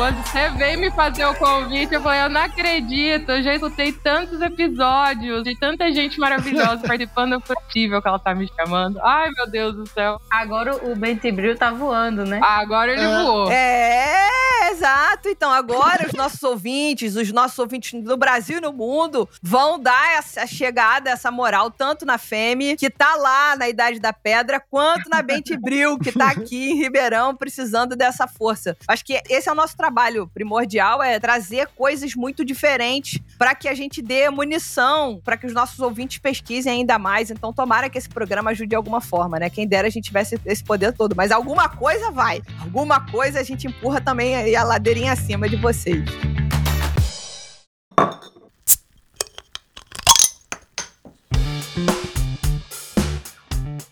[0.00, 3.92] Quando você veio me fazer o convite, eu falei, eu não acredito, eu já escutei
[3.92, 8.98] tantos episódios de tanta gente maravilhosa participando, foi possível que ela tá me chamando.
[9.02, 10.18] Ai, meu Deus do céu.
[10.30, 12.40] Agora o Bentibril tá voando, né?
[12.42, 13.22] Agora ele é.
[13.22, 13.52] voou.
[13.52, 15.28] É, exato.
[15.28, 20.14] Então, agora os nossos ouvintes, os nossos ouvintes do Brasil e no mundo, vão dar
[20.14, 25.10] essa chegada, essa moral, tanto na Femi, que tá lá na Idade da Pedra, quanto
[25.10, 28.74] na Bentibril, que tá aqui em Ribeirão, precisando dessa força.
[28.88, 29.89] Acho que esse é o nosso trabalho
[30.32, 35.52] primordial, é trazer coisas muito diferentes para que a gente dê munição, para que os
[35.52, 37.30] nossos ouvintes pesquisem ainda mais.
[37.30, 39.50] Então, tomara que esse programa ajude de alguma forma, né?
[39.50, 41.14] Quem dera a gente tivesse esse poder todo.
[41.16, 42.42] Mas alguma coisa vai.
[42.60, 46.04] Alguma coisa a gente empurra também a ladeirinha acima de vocês.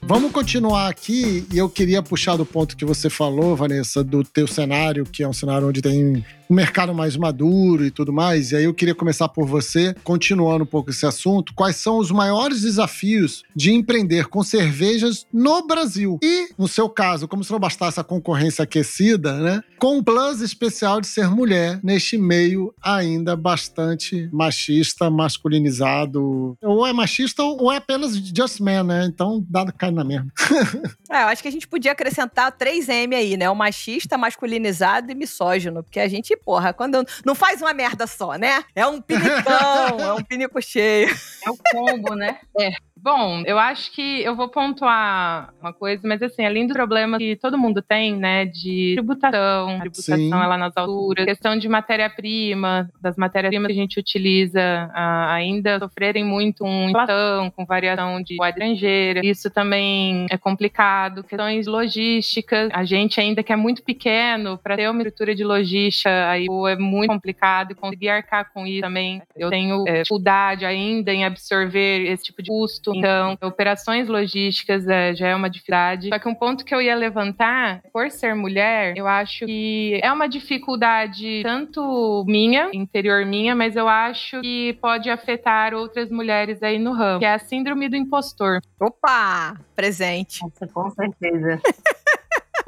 [0.08, 4.46] Vamos continuar aqui e eu queria puxar do ponto que você falou, Vanessa, do teu
[4.46, 8.52] cenário, que é um cenário onde tem um mercado mais maduro e tudo mais.
[8.52, 11.52] E aí eu queria começar por você, continuando um pouco esse assunto.
[11.54, 16.18] Quais são os maiores desafios de empreender com cervejas no Brasil?
[16.22, 19.62] E, no seu caso, como se não bastasse a concorrência aquecida, né?
[19.78, 26.56] Com um plus especial de ser mulher neste meio ainda bastante machista, masculinizado.
[26.62, 29.04] Ou é machista ou é apenas just man, né?
[29.06, 30.32] Então, dado cai na mesma.
[31.10, 33.48] é, eu acho que a gente podia acrescentar 3M aí, né?
[33.50, 35.82] O machista, masculinizado e misógino.
[35.82, 38.64] Porque a gente porra, quando não faz uma merda só, né?
[38.74, 41.08] É um pinicão, é um pinico cheio.
[41.44, 42.40] É o combo, né?
[42.58, 42.70] É.
[43.02, 47.36] Bom, eu acho que eu vou pontuar uma coisa, mas assim, além do problema que
[47.36, 50.30] todo mundo tem, né, de tributação, tributação Sim.
[50.30, 56.24] lá nas alturas, questão de matéria-prima, das matérias-primas que a gente utiliza uh, ainda sofrerem
[56.24, 61.22] muito com inflação, com variação de moeda estrangeira, isso também é complicado.
[61.22, 66.28] Questões logísticas, a gente ainda que é muito pequeno, para ter uma estrutura de logística,
[66.28, 69.22] aí é muito complicado e conseguir arcar com isso também.
[69.36, 72.98] Eu tenho é, dificuldade ainda em absorver esse tipo de custo custo.
[72.98, 76.08] Então, operações logísticas é, já é uma dificuldade.
[76.08, 80.12] Só que um ponto que eu ia levantar, por ser mulher, eu acho que é
[80.12, 86.78] uma dificuldade tanto minha, interior minha, mas eu acho que pode afetar outras mulheres aí
[86.78, 88.60] no ramo, que é a síndrome do impostor.
[88.80, 89.56] Opa!
[89.74, 90.42] Presente.
[90.42, 91.60] Nossa, com certeza.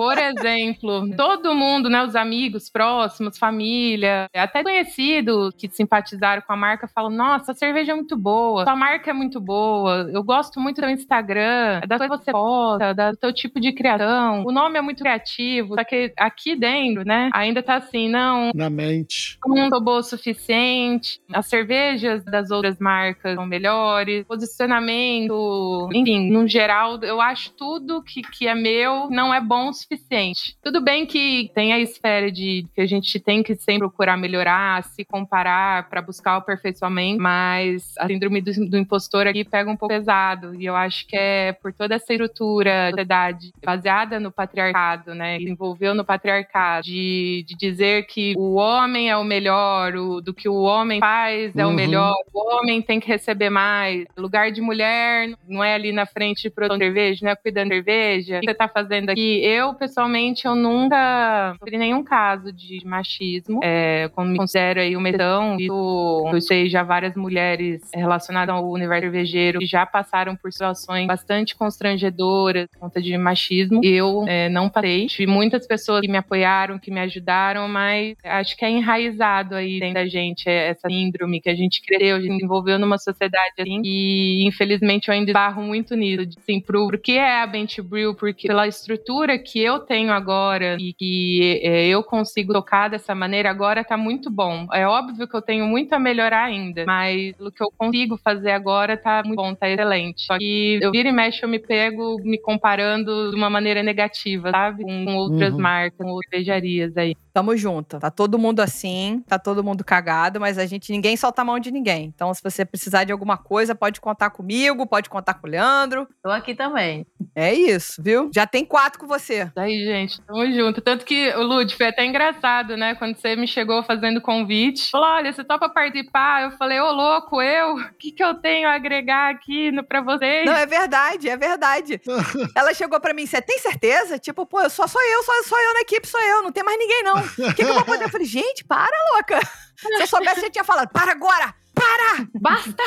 [0.00, 6.56] Por exemplo, todo mundo, né, os amigos próximos, família, até conhecidos que simpatizaram com a
[6.56, 10.08] marca falam: "Nossa, a cerveja é muito boa, a marca é muito boa.
[10.10, 14.42] Eu gosto muito do Instagram, da coisa que você posta, do teu tipo de criação.
[14.46, 15.74] O nome é muito criativo".
[15.74, 19.38] Só que aqui dentro, né, ainda tá assim, não, Na mente.
[19.46, 21.20] não sou boa o suficiente.
[21.30, 24.24] As cervejas das outras marcas são melhores.
[24.26, 29.89] Posicionamento, enfim, no geral, eu acho tudo que, que é meu não é bom o
[29.90, 30.56] suficiente.
[30.62, 34.84] Tudo bem que tem a esfera de que a gente tem que sempre procurar melhorar,
[34.84, 39.76] se comparar para buscar o aperfeiçoamento, mas a síndrome do, do impostor aqui pega um
[39.76, 40.54] pouco pesado.
[40.54, 45.38] E eu acho que é por toda essa estrutura da sociedade baseada no patriarcado, né?
[45.38, 50.32] Que envolveu no patriarcado, de, de dizer que o homem é o melhor, o, do
[50.32, 51.72] que o homem faz é Uhum.
[51.72, 54.06] o melhor, o homem tem que receber mais.
[54.16, 57.74] Lugar de mulher não é ali na frente produção de cerveja, não é cuidando de
[57.76, 58.36] cerveja.
[58.38, 59.40] O que você tá fazendo aqui?
[59.44, 63.60] Eu, pessoalmente, eu nunca sofri nenhum caso de machismo.
[63.64, 69.00] É, como me considero aí exceção, isso, eu sei já várias mulheres relacionadas ao universo
[69.00, 73.80] cervejeiro que já passaram por situações bastante constrangedoras por conta de machismo.
[73.82, 75.06] Eu é, não passei.
[75.06, 79.80] Tive muitas pessoas que me apoiaram, que me ajudaram, mas acho que é enraizado aí
[79.80, 83.54] dentro da gente essa síndrome que a gente cresceu, a gente se envolveu numa sociedade
[83.58, 87.80] assim e infelizmente eu ainda barro muito nisso, assim, pro, pro que é a Bench
[87.80, 93.14] Brew, porque pela estrutura que eu tenho agora e que é, eu consigo tocar dessa
[93.14, 94.66] maneira agora tá muito bom.
[94.72, 98.50] É óbvio que eu tenho muito a melhorar ainda, mas o que eu consigo fazer
[98.50, 100.22] agora tá muito bom, tá excelente.
[100.26, 104.50] Só que eu vira e mexe, eu me pego me comparando de uma maneira negativa,
[104.50, 104.82] sabe?
[104.82, 105.60] Com, com outras Uhum.
[105.62, 107.14] marcas, com outras cervejarias aí.
[107.32, 107.98] Tamo junto.
[107.98, 111.58] Tá todo mundo assim, tá todo mundo cagado, mas a gente, ninguém solta a mão
[111.58, 112.06] de ninguém.
[112.06, 116.08] Então, se você precisar de alguma coisa, pode contar comigo, pode contar com o Leandro.
[116.22, 117.06] Tô aqui também.
[117.34, 118.30] É isso, viu?
[118.34, 119.50] Já tem quatro com você.
[119.54, 120.80] Daí, gente, tamo junto.
[120.80, 122.94] Tanto que, o Lud, foi até engraçado, né?
[122.94, 126.42] Quando você me chegou fazendo convite, falou: olha, você topa participar?
[126.42, 127.74] Eu falei, ô louco, eu?
[127.76, 130.44] O que, que eu tenho a agregar aqui no, pra vocês?
[130.44, 132.00] Não, é verdade, é verdade.
[132.56, 134.18] Ela chegou pra mim, você tem certeza?
[134.18, 136.78] Tipo, pô, só sou eu, só sou eu na equipe, sou eu, não tem mais
[136.78, 137.48] ninguém, não.
[137.48, 138.04] O que, que eu vou poder?
[138.04, 139.40] Eu falei, gente, para, louca.
[139.76, 141.54] Se eu soubesse, eu tinha falado, para agora!
[141.74, 142.26] Para!
[142.34, 142.82] Basta!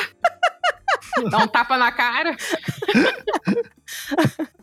[1.29, 2.35] Dá um tapa na cara.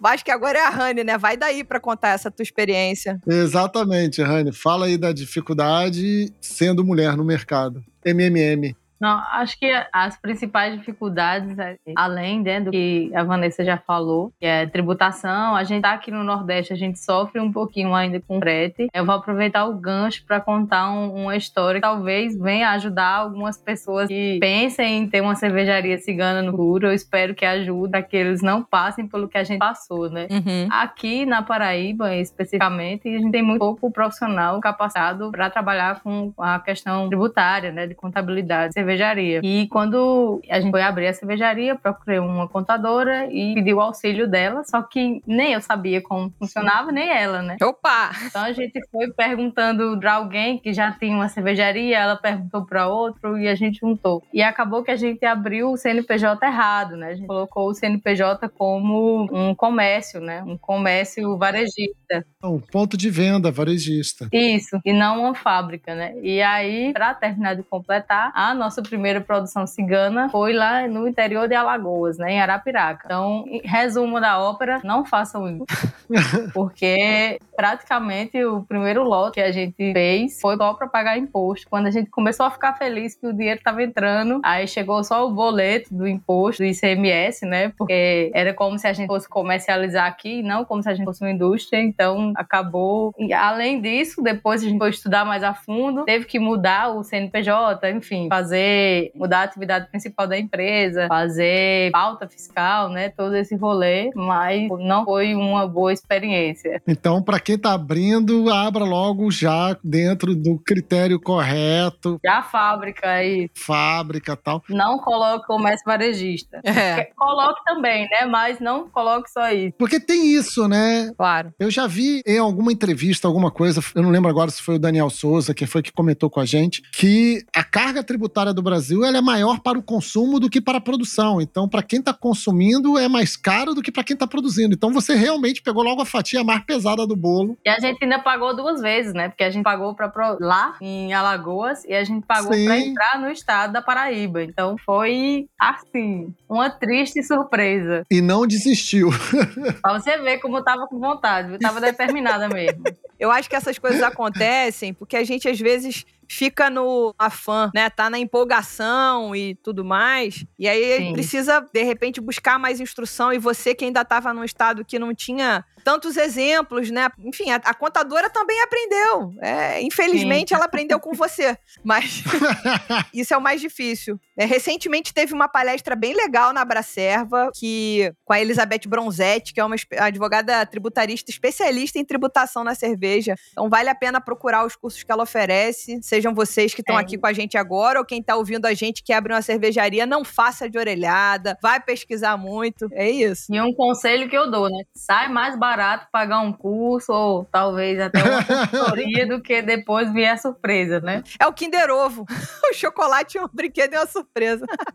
[0.03, 1.17] Acho que agora é a Rani, né?
[1.17, 3.21] Vai daí pra contar essa tua experiência.
[3.27, 4.53] Exatamente, Rani.
[4.53, 7.85] Fala aí da dificuldade sendo mulher no mercado.
[8.05, 8.75] MMM.
[9.01, 14.33] Não, acho que as principais dificuldades, é, além né, do que a Vanessa já falou,
[14.39, 18.21] que é tributação, a gente tá aqui no Nordeste, a gente sofre um pouquinho ainda
[18.21, 18.89] com frete.
[18.93, 23.57] Eu vou aproveitar o gancho para contar um- uma história que talvez venha ajudar algumas
[23.57, 26.89] pessoas que pensem em ter uma cervejaria cigana no futuro.
[26.89, 30.27] Eu espero que ajude para que eles não passem pelo que a gente passou, né?
[30.31, 30.69] Uhum.
[30.71, 36.59] Aqui na Paraíba, especificamente, a gente tem muito pouco profissional capacitado para trabalhar com a
[36.61, 39.41] questão tributária, né, de contabilidade, cervejaria.
[39.43, 44.29] E quando a gente foi abrir a cervejaria, procurei uma contadora e pedi o auxílio
[44.29, 47.57] dela, só que nem eu sabia como funcionava, nem ela, né?
[47.63, 48.11] Opa!
[48.27, 52.89] Então a gente foi perguntando para alguém que já tinha uma cervejaria, ela perguntou para
[52.89, 54.23] outro e a gente juntou.
[54.33, 57.09] E acabou que a gente abriu o CNPJ errado, né?
[57.09, 60.43] A gente colocou o CNPJ como um comércio, né?
[60.43, 62.25] Um comércio varejista.
[62.43, 64.29] Um ponto de venda, varejista.
[64.33, 66.15] Isso, e não uma fábrica, né?
[66.23, 71.49] E aí, para terminar de completar, a nossa primeira produção cigana foi lá no interior
[71.49, 73.03] de Alagoas, né, em Arapiraca.
[73.05, 75.65] Então, resumo da ópera, não façam isso.
[76.53, 81.69] Porque praticamente o primeiro lote que a gente fez foi só para pagar imposto.
[81.69, 85.27] Quando a gente começou a ficar feliz que o dinheiro estava entrando, aí chegou só
[85.27, 87.73] o boleto do imposto, do ICMS, né?
[87.77, 91.23] Porque era como se a gente fosse comercializar aqui, não como se a gente fosse
[91.23, 91.81] uma indústria.
[91.81, 93.15] Então acabou.
[93.19, 97.05] E, além disso, depois a gente foi estudar mais a fundo, teve que mudar o
[97.05, 98.70] CNPJ, enfim, fazer
[99.15, 103.09] mudar a atividade principal da empresa, fazer pauta fiscal, né?
[103.11, 106.83] Todo esse rolê, mas não foi uma boa experiência.
[106.87, 113.09] Então, para quem tá abrindo, abra logo já dentro do critério correto, Já a fábrica
[113.09, 114.63] aí fábrica tal.
[114.69, 116.61] não coloque comércio varejista.
[116.65, 118.25] É, Coloque também, né?
[118.27, 119.75] Mas não coloque só isso.
[119.79, 121.11] Porque tem isso, né?
[121.17, 121.53] claro.
[121.59, 124.79] Eu já vi em alguma entrevista, alguma coisa, eu não lembro agora se foi o
[124.79, 128.63] Daniel Souza, que foi que comentou com a gente, que a carga tributária do do
[128.63, 131.41] Brasil ela é maior para o consumo do que para a produção.
[131.41, 134.75] Então, para quem está consumindo, é mais caro do que para quem está produzindo.
[134.75, 137.59] Então, você realmente pegou logo a fatia mais pesada do bolo.
[137.65, 139.29] E a gente ainda pagou duas vezes, né?
[139.29, 143.31] Porque a gente pagou para lá em Alagoas e a gente pagou para entrar no
[143.31, 144.43] estado da Paraíba.
[144.43, 148.05] Então, foi assim, uma triste surpresa.
[148.11, 149.11] E não desistiu.
[149.81, 152.83] pra você ver como eu tava com vontade, eu tava determinada mesmo.
[153.19, 157.91] Eu acho que essas coisas acontecem porque a gente às vezes fica no afã, né?
[157.91, 160.45] Tá na empolgação e tudo mais.
[160.57, 161.13] E aí Sim.
[161.13, 163.33] precisa, de repente, buscar mais instrução.
[163.33, 167.09] E você que ainda estava num estado que não tinha tantos exemplos, né?
[167.25, 169.35] Enfim, a, a contadora também aprendeu.
[169.41, 170.55] É, infelizmente, Sim.
[170.55, 171.59] ela aprendeu com você.
[171.83, 172.23] Mas
[173.13, 174.21] isso é o mais difícil.
[174.41, 179.61] É, recentemente teve uma palestra bem legal na Abracerva, que, com a Elizabeth Bronzetti, que
[179.61, 183.35] é uma advogada tributarista especialista em tributação na cerveja.
[183.53, 185.99] Então vale a pena procurar os cursos que ela oferece.
[186.01, 187.03] Sejam vocês que estão é.
[187.03, 190.07] aqui com a gente agora ou quem está ouvindo a gente que abre uma cervejaria,
[190.07, 192.89] não faça de orelhada, vai pesquisar muito.
[192.93, 193.45] É isso.
[193.51, 194.85] E um conselho que eu dou, né?
[194.97, 200.33] Sai mais barato pagar um curso ou talvez até uma consultoria do que depois vier
[200.33, 201.23] a surpresa, né?
[201.39, 202.25] É o Kinder Ovo.
[202.71, 204.30] O chocolate é um brinquedo e uma surpresa.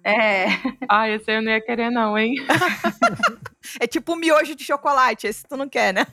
[0.04, 0.46] É.
[0.90, 2.36] Ah, esse eu não ia querer não, hein?
[3.80, 6.06] É tipo um miojo de chocolate, esse tu não quer, né?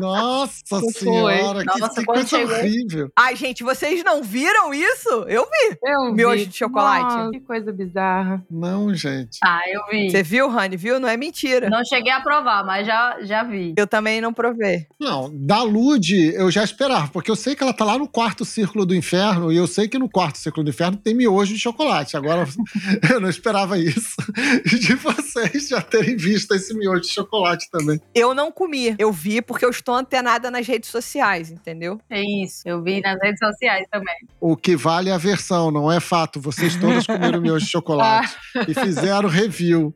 [0.00, 2.56] Nossa, senhora, que, Nossa, que coisa chegou...
[2.56, 3.12] horrível.
[3.16, 5.08] Ai, gente, vocês não viram isso?
[5.28, 5.78] Eu vi.
[5.82, 6.46] Eu miojo vi.
[6.46, 7.14] de chocolate.
[7.16, 8.44] Nossa, que coisa bizarra.
[8.50, 9.38] Não, gente.
[9.42, 10.10] Ah, eu vi.
[10.10, 10.76] Você viu, Rani?
[10.76, 11.00] Viu?
[11.00, 11.68] Não é mentira.
[11.68, 13.74] Não cheguei a provar, mas já, já vi.
[13.76, 14.86] Eu também não provei.
[14.98, 18.44] Não, da Lude eu já esperava, porque eu sei que ela tá lá no quarto
[18.44, 21.60] círculo do inferno e eu sei que no quarto círculo do inferno tem miojo de
[21.60, 22.16] chocolate.
[22.16, 22.46] Agora,
[23.10, 24.16] eu não esperava isso
[24.64, 28.00] de vocês já terem visto esse miojo miojo de chocolate também.
[28.14, 28.94] Eu não comi.
[28.98, 32.00] Eu vi porque eu estou antenada nas redes sociais, entendeu?
[32.10, 32.62] É isso.
[32.64, 34.14] Eu vi nas redes sociais também.
[34.40, 36.40] O que vale é a versão, não é fato.
[36.40, 38.36] Vocês todos comeram miojo de chocolate
[38.68, 39.94] e fizeram review.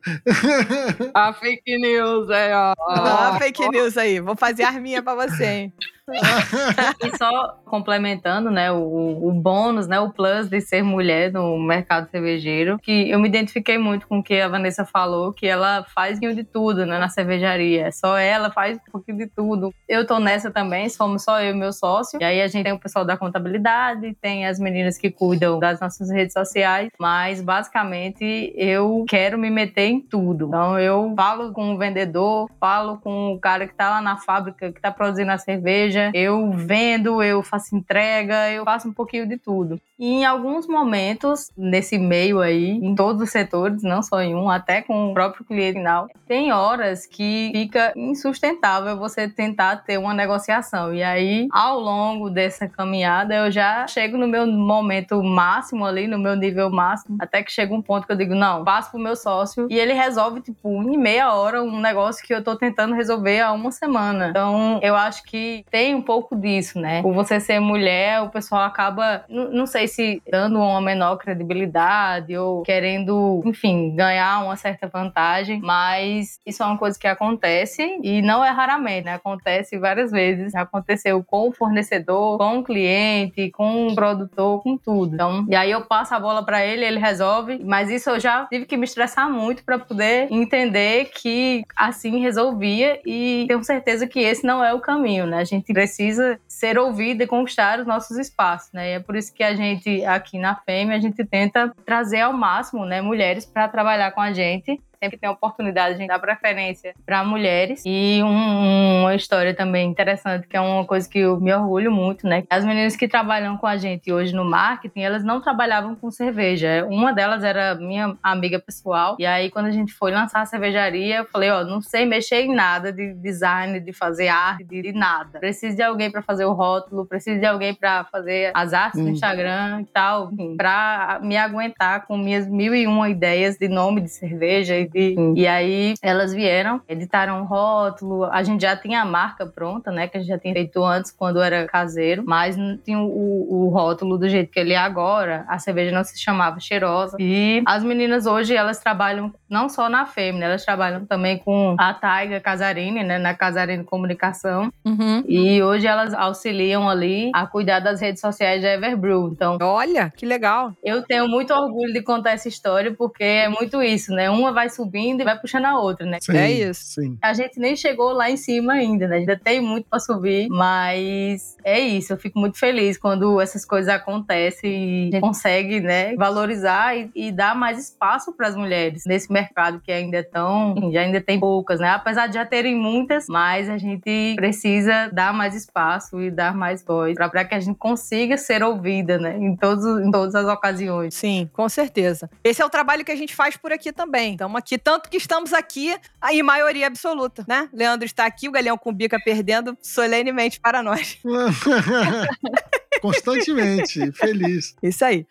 [1.14, 2.74] A fake news aí, ó.
[2.88, 4.20] Ah, a fake news aí.
[4.20, 5.72] Vou fazer a arminha pra você, hein?
[7.04, 12.08] e só complementando, né, o, o, bônus, né, o plus de ser mulher no mercado
[12.10, 16.18] cervejeiro, que eu me identifiquei muito com o que a Vanessa falou, que ela faz
[16.18, 17.90] de tudo, né, na cervejaria.
[17.92, 19.72] Só ela faz um pouquinho de tudo.
[19.88, 22.20] Eu tô nessa também, somos só eu e meu sócio.
[22.20, 25.80] E aí a gente tem o pessoal da contabilidade, tem as meninas que cuidam das
[25.80, 30.46] nossas redes sociais, mas basicamente eu quero me meter em tudo.
[30.46, 34.72] Então eu falo com o vendedor, falo com o cara que tá lá na fábrica,
[34.72, 39.36] que tá produzindo a cerveja, eu vendo, eu faço entrega, eu faço um pouquinho de
[39.36, 39.80] tudo.
[39.98, 44.48] E em alguns momentos, nesse meio aí, em todos os setores, não só em um,
[44.48, 50.14] até com o próprio cliente final, tem horas que fica insustentável você tentar ter uma
[50.14, 50.94] negociação.
[50.94, 56.18] E aí, ao longo dessa caminhada, eu já chego no meu momento máximo ali, no
[56.18, 59.16] meu nível máximo, até que chega um ponto que eu digo, não, passo pro meu
[59.16, 63.40] sócio e ele resolve, tipo, em meia hora um negócio que eu tô tentando resolver
[63.40, 64.28] há uma semana.
[64.28, 67.00] Então, eu acho que tem tem um pouco disso, né?
[67.00, 72.62] Por você ser mulher, o pessoal acaba, não sei se dando uma menor credibilidade ou
[72.62, 78.44] querendo, enfim, ganhar uma certa vantagem, mas isso é uma coisa que acontece e não
[78.44, 79.14] é raramente, né?
[79.14, 80.54] Acontece várias vezes.
[80.54, 85.14] Aconteceu com o fornecedor, com o cliente, com o produtor, com tudo.
[85.14, 88.44] Então, e aí eu passo a bola para ele, ele resolve, mas isso eu já
[88.44, 94.20] tive que me estressar muito para poder entender que assim resolvia e tenho certeza que
[94.20, 95.38] esse não é o caminho, né?
[95.38, 98.90] A gente precisa ser ouvida e conquistar os nossos espaços, né?
[98.90, 102.32] E é por isso que a gente aqui na Fêmea a gente tenta trazer ao
[102.32, 106.18] máximo, né, mulheres para trabalhar com a gente sempre tem a oportunidade, a gente dá
[106.18, 107.82] preferência para mulheres.
[107.86, 112.26] E um, uma história também interessante, que é uma coisa que eu me orgulho muito,
[112.26, 112.44] né?
[112.50, 116.86] As meninas que trabalham com a gente hoje no marketing, elas não trabalhavam com cerveja.
[116.88, 119.16] Uma delas era minha amiga pessoal.
[119.18, 122.42] E aí, quando a gente foi lançar a cervejaria, eu falei: Ó, não sei mexer
[122.42, 125.38] em nada de design, de fazer arte, de, de nada.
[125.38, 129.04] Preciso de alguém para fazer o rótulo, preciso de alguém para fazer as artes hum.
[129.04, 134.00] no Instagram e tal, pra me aguentar com minhas mil e uma ideias de nome
[134.00, 138.24] de cerveja e e aí elas vieram, editaram um rótulo.
[138.24, 140.08] A gente já tinha a marca pronta, né?
[140.08, 143.68] Que a gente já tinha feito antes quando era caseiro, mas não tinha o, o
[143.68, 145.44] rótulo do jeito que ele é agora.
[145.48, 147.16] A cerveja não se chamava cheirosa.
[147.20, 151.94] E as meninas hoje elas trabalham não só na Fêmea, elas trabalham também com a
[151.94, 154.72] Taiga Casarini, né, na Casarini Comunicação.
[154.84, 155.22] Uhum.
[155.26, 159.30] E hoje elas auxiliam ali a cuidar das redes sociais da Everbrew.
[159.32, 160.72] Então, Olha, que legal.
[160.82, 164.30] eu tenho muito orgulho de contar essa história, porque é muito isso, né?
[164.30, 166.18] Uma vai subindo e vai puxando a outra, né?
[166.20, 167.00] Sim, É isso.
[167.00, 167.18] Sim.
[167.22, 169.16] A gente nem chegou lá em cima ainda, né?
[169.16, 172.12] Ainda tem muito para subir, mas é isso.
[172.12, 177.10] Eu fico muito feliz quando essas coisas acontecem e a gente consegue, né, valorizar e,
[177.14, 181.20] e dar mais espaço para as mulheres nesse mercado que ainda é tão, já ainda
[181.20, 181.90] tem poucas, né?
[181.90, 186.84] Apesar de já terem muitas, mas a gente precisa dar mais espaço e dar mais
[186.84, 189.36] voz para que a gente consiga ser ouvida, né?
[189.36, 191.14] Em, todos, em todas as ocasiões.
[191.14, 192.28] Sim, com certeza.
[192.42, 194.32] Esse é o trabalho que a gente faz por aqui também.
[194.32, 195.94] Estamos aqui, tanto que estamos aqui
[196.30, 197.68] em maioria absoluta, né?
[197.72, 201.18] Leandro está aqui, o Galeão com bica perdendo solenemente para nós.
[203.00, 204.74] Constantemente, feliz.
[204.82, 205.26] Isso aí.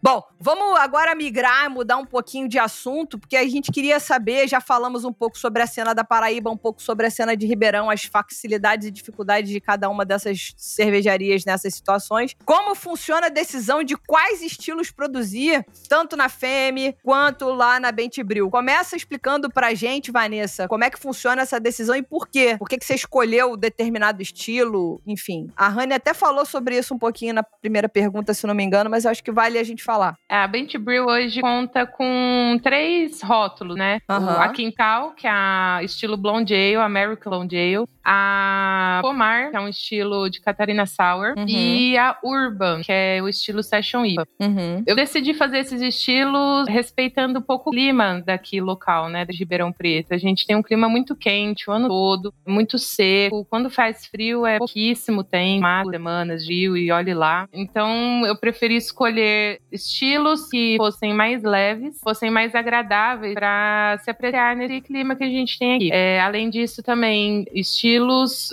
[0.00, 4.60] Bom, vamos agora migrar, mudar um pouquinho de assunto, porque a gente queria saber, já
[4.60, 7.90] falamos um pouco sobre a cena da Paraíba, um pouco sobre a cena de Ribeirão,
[7.90, 12.36] as facilidades e dificuldades de cada uma dessas cervejarias nessas situações.
[12.44, 18.48] Como funciona a decisão de quais estilos produzir, tanto na FEME quanto lá na Bentibril?
[18.50, 22.54] Começa explicando pra gente, Vanessa, como é que funciona essa decisão e por quê?
[22.56, 25.02] Por que, que você escolheu determinado estilo?
[25.04, 28.62] Enfim, a Rani até falou sobre isso um pouquinho na primeira pergunta, se não me
[28.62, 30.14] engano, mas eu acho que vale a gente falar.
[30.28, 34.00] A Bent Brew hoje conta com três rótulos, né?
[34.06, 34.38] O- Aham.
[34.42, 37.86] A Quintal, que é a estilo Blonde Ale, American Blonde Ale.
[38.10, 41.34] A Pomar, que é um estilo de Catarina Sour.
[41.36, 41.44] Uhum.
[41.46, 44.26] E a Urban, que é o estilo Session IPA.
[44.40, 44.82] Uhum.
[44.86, 49.70] Eu decidi fazer esses estilos respeitando um pouco o clima daqui local, né, de Ribeirão
[49.70, 50.14] Preto.
[50.14, 53.44] A gente tem um clima muito quente o ano todo, muito seco.
[53.50, 57.46] Quando faz frio é pouquíssimo tempo, quatro semanas, Gil, e olhe lá.
[57.52, 64.56] Então eu preferi escolher estilos que fossem mais leves, fossem mais agradáveis para se apreciar
[64.56, 65.90] nesse clima que a gente tem aqui.
[65.92, 67.97] É, além disso, também estilos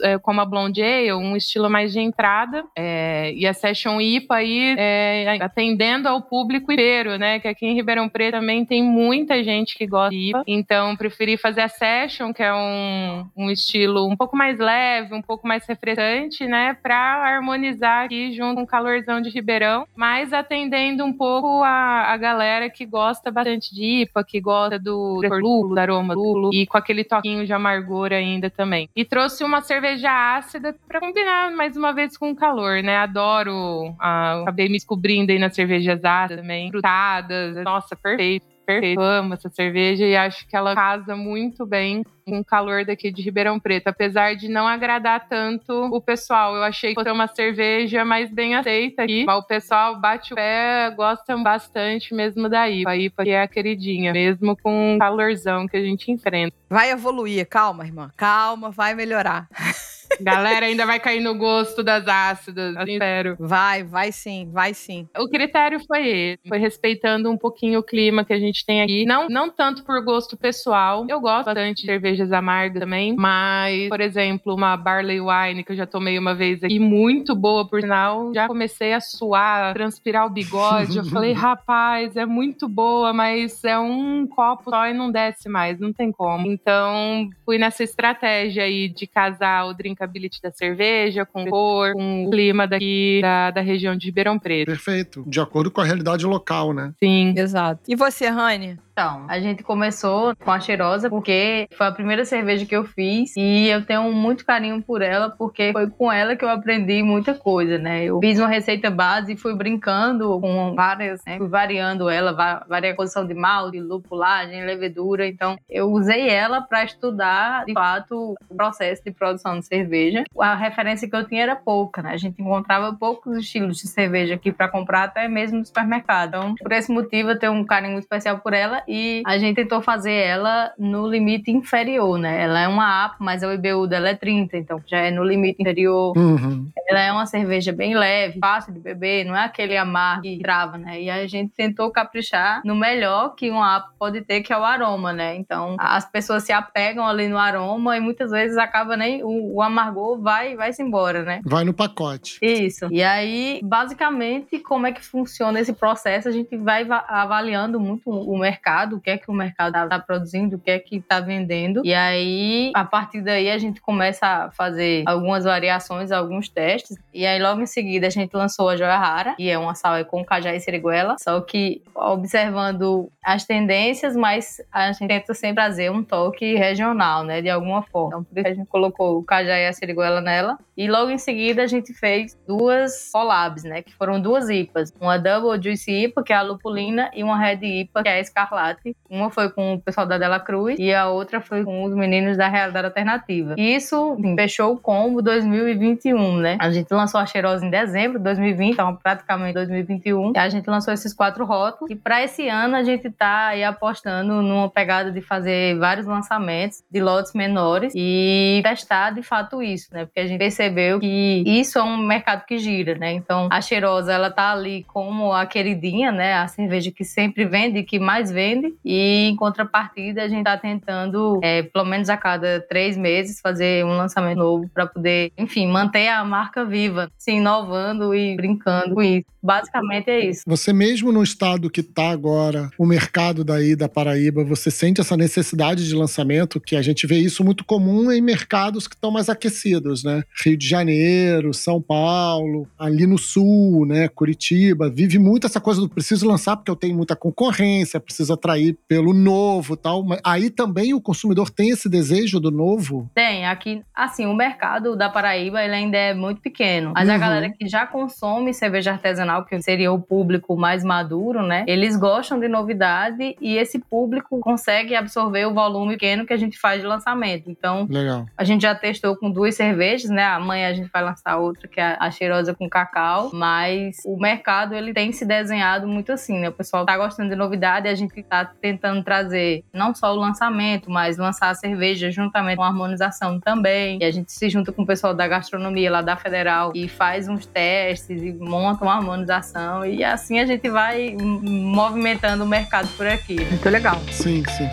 [0.04, 4.36] é, como a Blonde Ale, um estilo mais de entrada, é, e a Session IPA
[4.36, 7.40] aí é, atendendo ao público inteiro, né?
[7.40, 10.44] Que aqui em Ribeirão Preto também tem muita gente que gosta de IPA.
[10.48, 15.22] Então, preferi fazer a Session, que é um, um estilo um pouco mais leve, um
[15.22, 16.78] pouco mais refrescante, né?
[16.82, 22.18] Pra harmonizar aqui junto com o calorzão de Ribeirão, mas atendendo um pouco a, a
[22.18, 26.78] galera que gosta bastante de IPA, que gosta do lulo, do aroma lulo, e com
[26.78, 28.90] aquele toquinho de amargor ainda também.
[28.96, 32.98] E trouxe uma cerveja ácida pra combinar mais uma vez com o calor, né?
[32.98, 38.55] Adoro, ah, acabei me descobrindo aí nas cervejas ácidas também, frutadas, nossa, perfeito.
[38.66, 42.84] Perfeito, eu amo essa cerveja e acho que ela casa muito bem com o calor
[42.84, 46.56] daqui de Ribeirão Preto, apesar de não agradar tanto o pessoal.
[46.56, 50.36] Eu achei que fosse uma cerveja mais bem aceita aqui, mas o pessoal bate o
[50.36, 52.90] pé, gosta bastante mesmo da IPA.
[52.90, 56.56] A IPA que é a queridinha, mesmo com o calorzão que a gente enfrenta.
[56.70, 58.12] Vai evoluir, calma, irmã.
[58.18, 59.48] Calma, vai melhorar.
[60.22, 63.36] Galera ainda vai cair no gosto das ácidas, espero.
[63.40, 65.08] Vai, vai sim, vai sim.
[65.18, 69.06] O critério foi esse, foi respeitando um pouquinho o clima que a gente tem aqui.
[69.06, 71.06] Não, não tanto por gosto pessoal.
[71.10, 75.76] Eu gosto bastante de cervejas amargas também, mas, por exemplo, uma Barley Wine que eu
[75.76, 78.34] já tomei uma vez aqui, muito boa por sinal.
[78.34, 80.98] Já comecei a suar, a transpirar o bigode.
[80.98, 85.80] eu falei, rapaz, é muito boa, mas é um copo só e não desce mais,
[85.80, 86.48] não tem como.
[86.48, 89.74] Então, fui nessa estratégia aí de casar o
[90.06, 94.68] drinkability da cerveja com cor, com o clima daqui da, da região de Ribeirão Preto.
[94.68, 95.24] Perfeito.
[95.28, 96.94] De acordo com a realidade local, né?
[97.04, 97.34] Sim.
[97.38, 97.82] Exato.
[97.88, 98.78] E você, Rani?
[98.98, 103.36] Então, a gente começou com a cheirosa porque foi a primeira cerveja que eu fiz
[103.36, 107.34] e eu tenho muito carinho por ela porque foi com ela que eu aprendi muita
[107.34, 108.06] coisa, né?
[108.06, 111.38] Eu fiz uma receita base e fui brincando com várias, né?
[111.38, 115.28] Fui variando ela, va- varia a posição de malte, lupulagem, levedura.
[115.28, 120.24] Então, eu usei ela para estudar, de fato, o processo de produção de cerveja.
[120.40, 122.12] A referência que eu tinha era pouca, né?
[122.14, 126.30] A gente encontrava poucos estilos de cerveja aqui para comprar, até mesmo no supermercado.
[126.30, 129.56] Então, por esse motivo, eu tenho um carinho muito especial por ela e a gente
[129.56, 132.44] tentou fazer ela no limite inferior, né?
[132.44, 135.62] Ela é uma APA, mas o IBU dela é 30, então já é no limite
[135.62, 136.14] inferior.
[136.18, 136.70] Uhum.
[136.88, 140.78] Ela é uma cerveja bem leve, fácil de beber, não é aquele amargo que trava,
[140.78, 141.02] né?
[141.02, 144.64] E a gente tentou caprichar no melhor que uma APA pode ter, que é o
[144.64, 145.36] aroma, né?
[145.36, 149.62] Então, as pessoas se apegam ali no aroma e muitas vezes acaba nem o, o
[149.62, 151.42] amargor vai vai se embora, né?
[151.44, 152.38] Vai no pacote.
[152.42, 152.88] Isso.
[152.92, 156.28] E aí, basicamente, como é que funciona esse processo?
[156.28, 159.76] A gente vai va- avaliando muito o mercado mercado, o que é que o mercado
[159.84, 161.82] está produzindo, o que é que está vendendo.
[161.86, 166.98] E aí, a partir daí, a gente começa a fazer algumas variações, alguns testes.
[167.14, 170.04] E aí, logo em seguida, a gente lançou a Joia Rara, que é uma sal
[170.06, 171.16] com cajá e seriguela.
[171.20, 177.42] Só que observando as tendências, mas a gente tenta sempre trazer um toque regional, né?
[177.42, 178.08] De alguma forma.
[178.08, 180.58] Então, por isso a gente colocou o cajá e a seriguela nela.
[180.76, 183.82] E logo em seguida, a gente fez duas collabs, né?
[183.82, 184.92] Que foram duas IPAs.
[185.00, 188.20] Uma Double Juice IPA, que é a lupulina, e uma Red IPA, que é a
[188.20, 188.65] escarlate.
[189.10, 192.38] Uma foi com o pessoal da Dela Cruz e a outra foi com os meninos
[192.38, 193.56] da Realidade Alternativa.
[193.58, 196.58] E isso enfim, fechou o combo 2021, né?
[196.60, 200.34] A gente lançou a Cheirosa em dezembro de 2020, então praticamente 2021.
[200.36, 201.92] E a gente lançou esses quatro rótulos.
[201.92, 206.84] E para esse ano a gente tá aí apostando numa pegada de fazer vários lançamentos
[206.90, 210.06] de lotes menores e testar de fato isso, né?
[210.06, 213.12] Porque a gente percebeu que isso é um mercado que gira, né?
[213.14, 216.34] Então a Cheirosa ela tá ali como a queridinha, né?
[216.36, 218.55] A cerveja que sempre vende, que mais vende.
[218.84, 223.86] E em contrapartida a gente tá tentando, é, pelo menos a cada três meses, fazer
[223.86, 229.02] um lançamento novo para poder, enfim, manter a marca viva, se inovando e brincando com
[229.02, 229.28] isso.
[229.46, 230.42] Basicamente é isso.
[230.48, 235.16] Você mesmo no estado que está agora, o mercado daí da Paraíba, você sente essa
[235.16, 239.30] necessidade de lançamento, que a gente vê isso muito comum em mercados que estão mais
[239.30, 240.24] aquecidos, né?
[240.44, 244.08] Rio de Janeiro, São Paulo, ali no sul, né?
[244.08, 248.78] Curitiba, vive muito essa coisa do preciso lançar porque eu tenho muita concorrência, preciso atrair
[248.88, 250.04] pelo novo, tal.
[250.04, 253.10] Mas aí também o consumidor tem esse desejo do novo?
[253.14, 257.16] Tem, aqui, assim, o mercado da Paraíba ele ainda é muito pequeno, mas uhum.
[257.16, 261.66] a galera que já consome cerveja artesanal que seria o público mais maduro, né?
[261.68, 266.58] Eles gostam de novidade e esse público consegue absorver o volume pequeno que a gente
[266.60, 267.50] faz de lançamento.
[267.50, 268.26] Então, Legal.
[268.38, 270.24] a gente já testou com duas cervejas, né?
[270.24, 274.76] Amanhã a gente vai lançar outra que é a cheirosa com cacau, mas o mercado
[274.76, 276.50] ele tem se desenhado muito assim, né?
[276.50, 280.16] O pessoal tá gostando de novidade e a gente tá tentando trazer não só o
[280.16, 284.00] lançamento, mas lançar a cerveja juntamente com a harmonização também.
[284.02, 287.28] E a gente se junta com o pessoal da gastronomia lá da Federal e faz
[287.28, 292.88] uns testes e monta uma harmonização harmonização e assim a gente vai movimentando o mercado
[292.96, 293.36] por aqui.
[293.36, 294.00] Muito legal.
[294.12, 294.70] Sim, sim.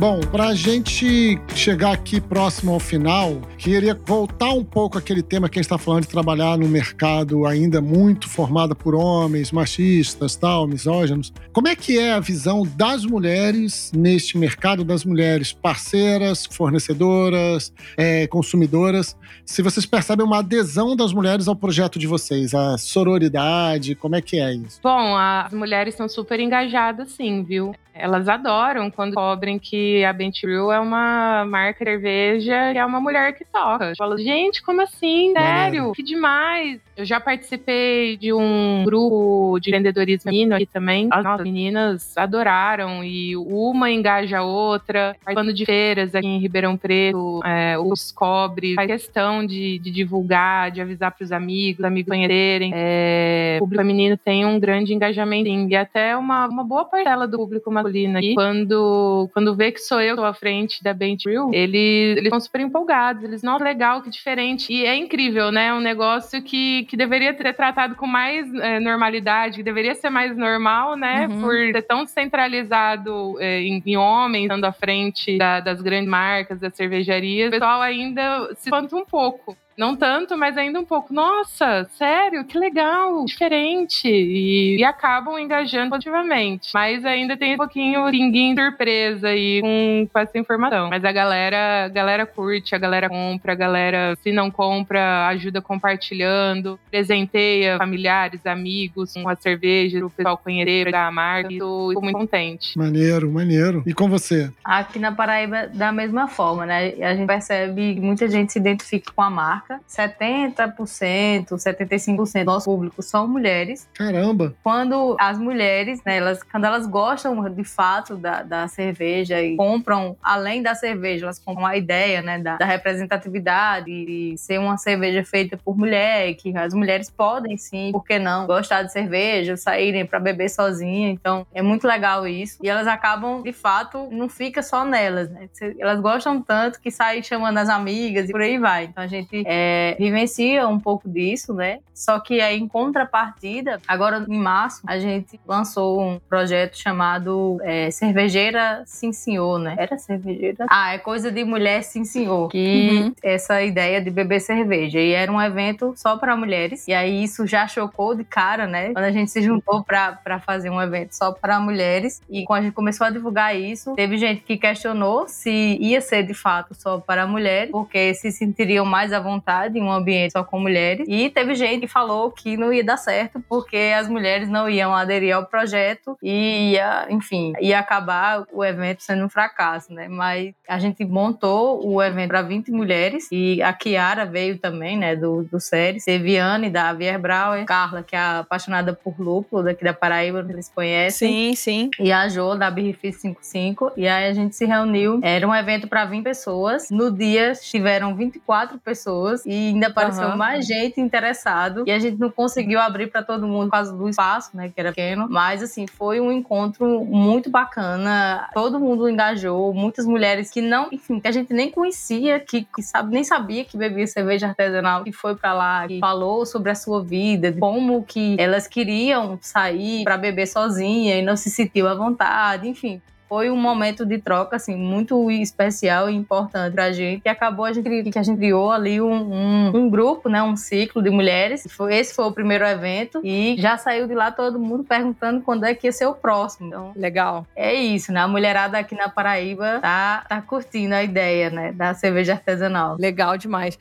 [0.00, 5.46] Bom, para a gente chegar aqui próximo ao final, queria voltar um pouco àquele tema
[5.46, 10.34] que a gente está falando de trabalhar no mercado ainda muito formado por homens, machistas,
[10.36, 11.30] tal, misóginos.
[11.52, 18.26] Como é que é a visão das mulheres neste mercado, das mulheres parceiras, fornecedoras, é,
[18.26, 19.14] consumidoras?
[19.44, 24.22] Se vocês percebem uma adesão das mulheres ao projeto de vocês, a sororidade, como é
[24.22, 24.80] que é isso?
[24.82, 27.74] Bom, as mulheres são super engajadas, sim, viu?
[28.00, 33.34] Elas adoram quando cobrem que a Bentril é uma marca cerveja e é uma mulher
[33.34, 33.92] que toca.
[33.96, 35.32] Fala, gente, como assim?
[35.32, 35.92] Sério?
[35.92, 36.80] Que demais!
[36.96, 41.08] Eu já participei de um grupo de empreendedorismo feminino aqui também.
[41.10, 45.16] As meninas adoraram e uma engaja a outra.
[45.24, 50.70] Participando de feiras aqui em Ribeirão Preto, é, os cobre, faz questão de, de divulgar,
[50.70, 52.72] de avisar para os amigos, amigos conhecerem.
[52.74, 57.38] É, o público feminino tem um grande engajamento e até uma, uma boa parcela do
[57.38, 61.24] público masculino aqui, quando, quando vê que sou eu que estou à frente da Bent
[61.26, 63.24] Real, eles, eles estão super empolgados.
[63.24, 64.72] Eles, nossa, legal, que diferente.
[64.72, 65.72] E é incrível, né?
[65.72, 70.36] Um negócio que, que deveria ter tratado com mais é, normalidade, que deveria ser mais
[70.36, 71.26] normal, né?
[71.28, 71.40] Uhum.
[71.40, 76.60] Por ser tão centralizado é, em, em, homens, estando à frente da, das grandes marcas,
[76.60, 79.56] das cervejarias, o pessoal ainda se espanta um pouco.
[79.80, 81.10] Não tanto, mas ainda um pouco.
[81.10, 84.06] Nossa, sério, que legal, diferente.
[84.06, 86.68] E, e acabam engajando positivamente.
[86.74, 90.90] Mas ainda tem um pouquinho pinguinho surpresa aí com, com essa informação.
[90.90, 95.62] Mas a galera, a galera curte, a galera compra, a galera, se não compra, ajuda
[95.62, 101.50] compartilhando, presenteia familiares, amigos com a cerveja, o pessoal conhecer a marca.
[101.50, 102.76] Estou muito contente.
[102.76, 103.82] Maneiro, maneiro.
[103.86, 104.52] E com você?
[104.62, 106.92] Aqui na Paraíba, da mesma forma, né?
[107.00, 112.44] A gente percebe que muita gente se identifica com a marca marca, 70%, 75% do
[112.44, 113.88] nosso público são mulheres.
[113.94, 114.54] Caramba!
[114.62, 120.16] Quando as mulheres, né, elas, quando elas gostam de fato da, da cerveja e compram,
[120.22, 125.24] além da cerveja, elas compram a ideia né, da, da representatividade, de ser uma cerveja
[125.24, 130.04] feita por mulher, que as mulheres podem sim, por que não, gostar de cerveja, saírem
[130.04, 131.10] para beber sozinha.
[131.10, 132.58] Então, é muito legal isso.
[132.62, 135.48] E elas acabam, de fato, não fica só nelas, né?
[135.78, 138.84] Elas gostam tanto que saem chamando as amigas e por aí vai.
[138.84, 141.80] Então, a gente é, é, vivencia um pouco disso, né?
[141.94, 147.90] Só que aí, em contrapartida, agora em março, a gente lançou um projeto chamado é,
[147.90, 149.74] Cervejeira Sim Senhor, né?
[149.78, 150.64] Era cervejeira?
[150.70, 152.48] Ah, é coisa de mulher sim senhor.
[152.48, 153.14] Que Uhum.
[153.22, 154.98] essa ideia de beber cerveja.
[154.98, 156.88] E era um evento só para mulheres.
[156.88, 158.92] E aí isso já chocou de cara, né?
[158.94, 162.22] Quando a gente se juntou pra fazer um evento só para mulheres.
[162.30, 165.50] E quando a gente começou a divulgar isso, teve gente que questionou se
[165.80, 169.39] ia ser de fato só para mulheres, porque se sentiriam mais à vontade
[169.78, 171.06] em um ambiente só com mulheres.
[171.08, 174.94] E teve gente que falou que não ia dar certo, porque as mulheres não iam
[174.94, 180.08] aderir ao projeto e ia, enfim, ia acabar o evento sendo um fracasso, né?
[180.08, 185.16] Mas a gente montou o evento para 20 mulheres e a Kiara veio também, né,
[185.16, 185.98] do, do série.
[186.02, 190.68] Teve Anne, da Vier Brauer, Carla, que é apaixonada por lúpulo, daqui da Paraíba, eles
[190.68, 191.54] conhecem.
[191.54, 191.90] Sim, sim.
[191.98, 193.92] E a Jo, da Birrifi 55.
[193.96, 195.20] E aí a gente se reuniu.
[195.22, 196.90] Era um evento para 20 pessoas.
[196.90, 200.36] No dia tiveram 24 pessoas e ainda apareceu Aham.
[200.36, 201.84] mais gente interessado.
[201.86, 204.80] E a gente não conseguiu abrir para todo mundo por causa do espaço, né, que
[204.80, 205.26] era pequeno.
[205.28, 208.48] Mas assim, foi um encontro muito bacana.
[208.52, 209.72] Todo mundo engajou.
[209.72, 213.64] Muitas mulheres que não, enfim, que a gente nem conhecia, que, que sabe, nem sabia
[213.64, 218.02] que bebia cerveja artesanal, que foi para lá, que falou sobre a sua vida, como
[218.04, 223.00] que elas queriam sair para beber sozinha e não se sentiu à vontade, enfim.
[223.30, 227.22] Foi um momento de troca, assim, muito especial e importante pra gente.
[227.24, 230.42] E acabou a gente, que a gente criou ali um, um, um grupo, né?
[230.42, 231.64] Um ciclo de mulheres.
[231.90, 233.20] Esse foi o primeiro evento.
[233.22, 236.66] E já saiu de lá todo mundo perguntando quando é que ia ser o próximo.
[236.66, 237.46] Então, Legal.
[237.54, 238.18] é isso, né?
[238.18, 241.70] A mulherada aqui na Paraíba tá, tá curtindo a ideia, né?
[241.70, 242.96] Da cerveja artesanal.
[242.98, 243.78] Legal demais.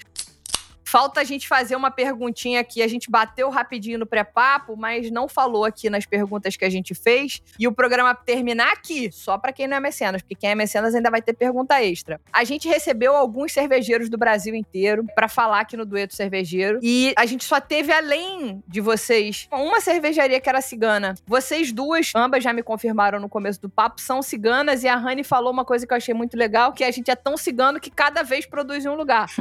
[0.89, 2.81] Falta a gente fazer uma perguntinha aqui.
[2.81, 6.95] A gente bateu rapidinho no pré-papo, mas não falou aqui nas perguntas que a gente
[6.95, 7.43] fez.
[7.59, 10.95] E o programa terminar aqui, só pra quem não é mecenas, porque quem é mecenas
[10.95, 12.19] ainda vai ter pergunta extra.
[12.33, 16.79] A gente recebeu alguns cervejeiros do Brasil inteiro pra falar aqui no Dueto Cervejeiro.
[16.81, 21.13] E a gente só teve, além de vocês, uma cervejaria que era cigana.
[21.27, 24.83] Vocês duas, ambas já me confirmaram no começo do papo, são ciganas.
[24.83, 27.15] E a Rani falou uma coisa que eu achei muito legal, que a gente é
[27.15, 29.27] tão cigano que cada vez produz em um lugar.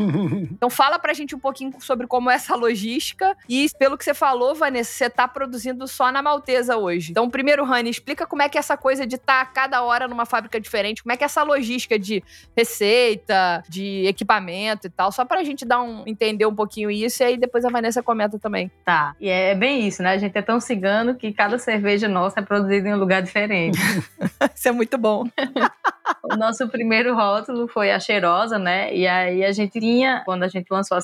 [0.59, 4.14] Então fala pra gente um pouquinho sobre como é essa logística e pelo que você
[4.14, 7.12] falou, Vanessa, você tá produzindo só na Maltesa hoje.
[7.12, 10.26] Então primeiro, Rani, explica como é que é essa coisa de estar cada hora numa
[10.26, 12.22] fábrica diferente, como é que é essa logística de
[12.57, 17.26] receita, de equipamento e tal, só pra gente dar um entender um pouquinho isso e
[17.26, 18.70] aí depois a Vanessa comenta também.
[18.84, 19.14] Tá.
[19.20, 20.12] E é bem isso, né?
[20.12, 23.78] A gente é tão cigano que cada cerveja nossa é produzida em um lugar diferente.
[24.55, 25.24] isso é muito bom.
[26.22, 28.95] o nosso primeiro rótulo foi a cheirosa, né?
[28.95, 31.01] E aí a gente tinha, quando a gente lançou a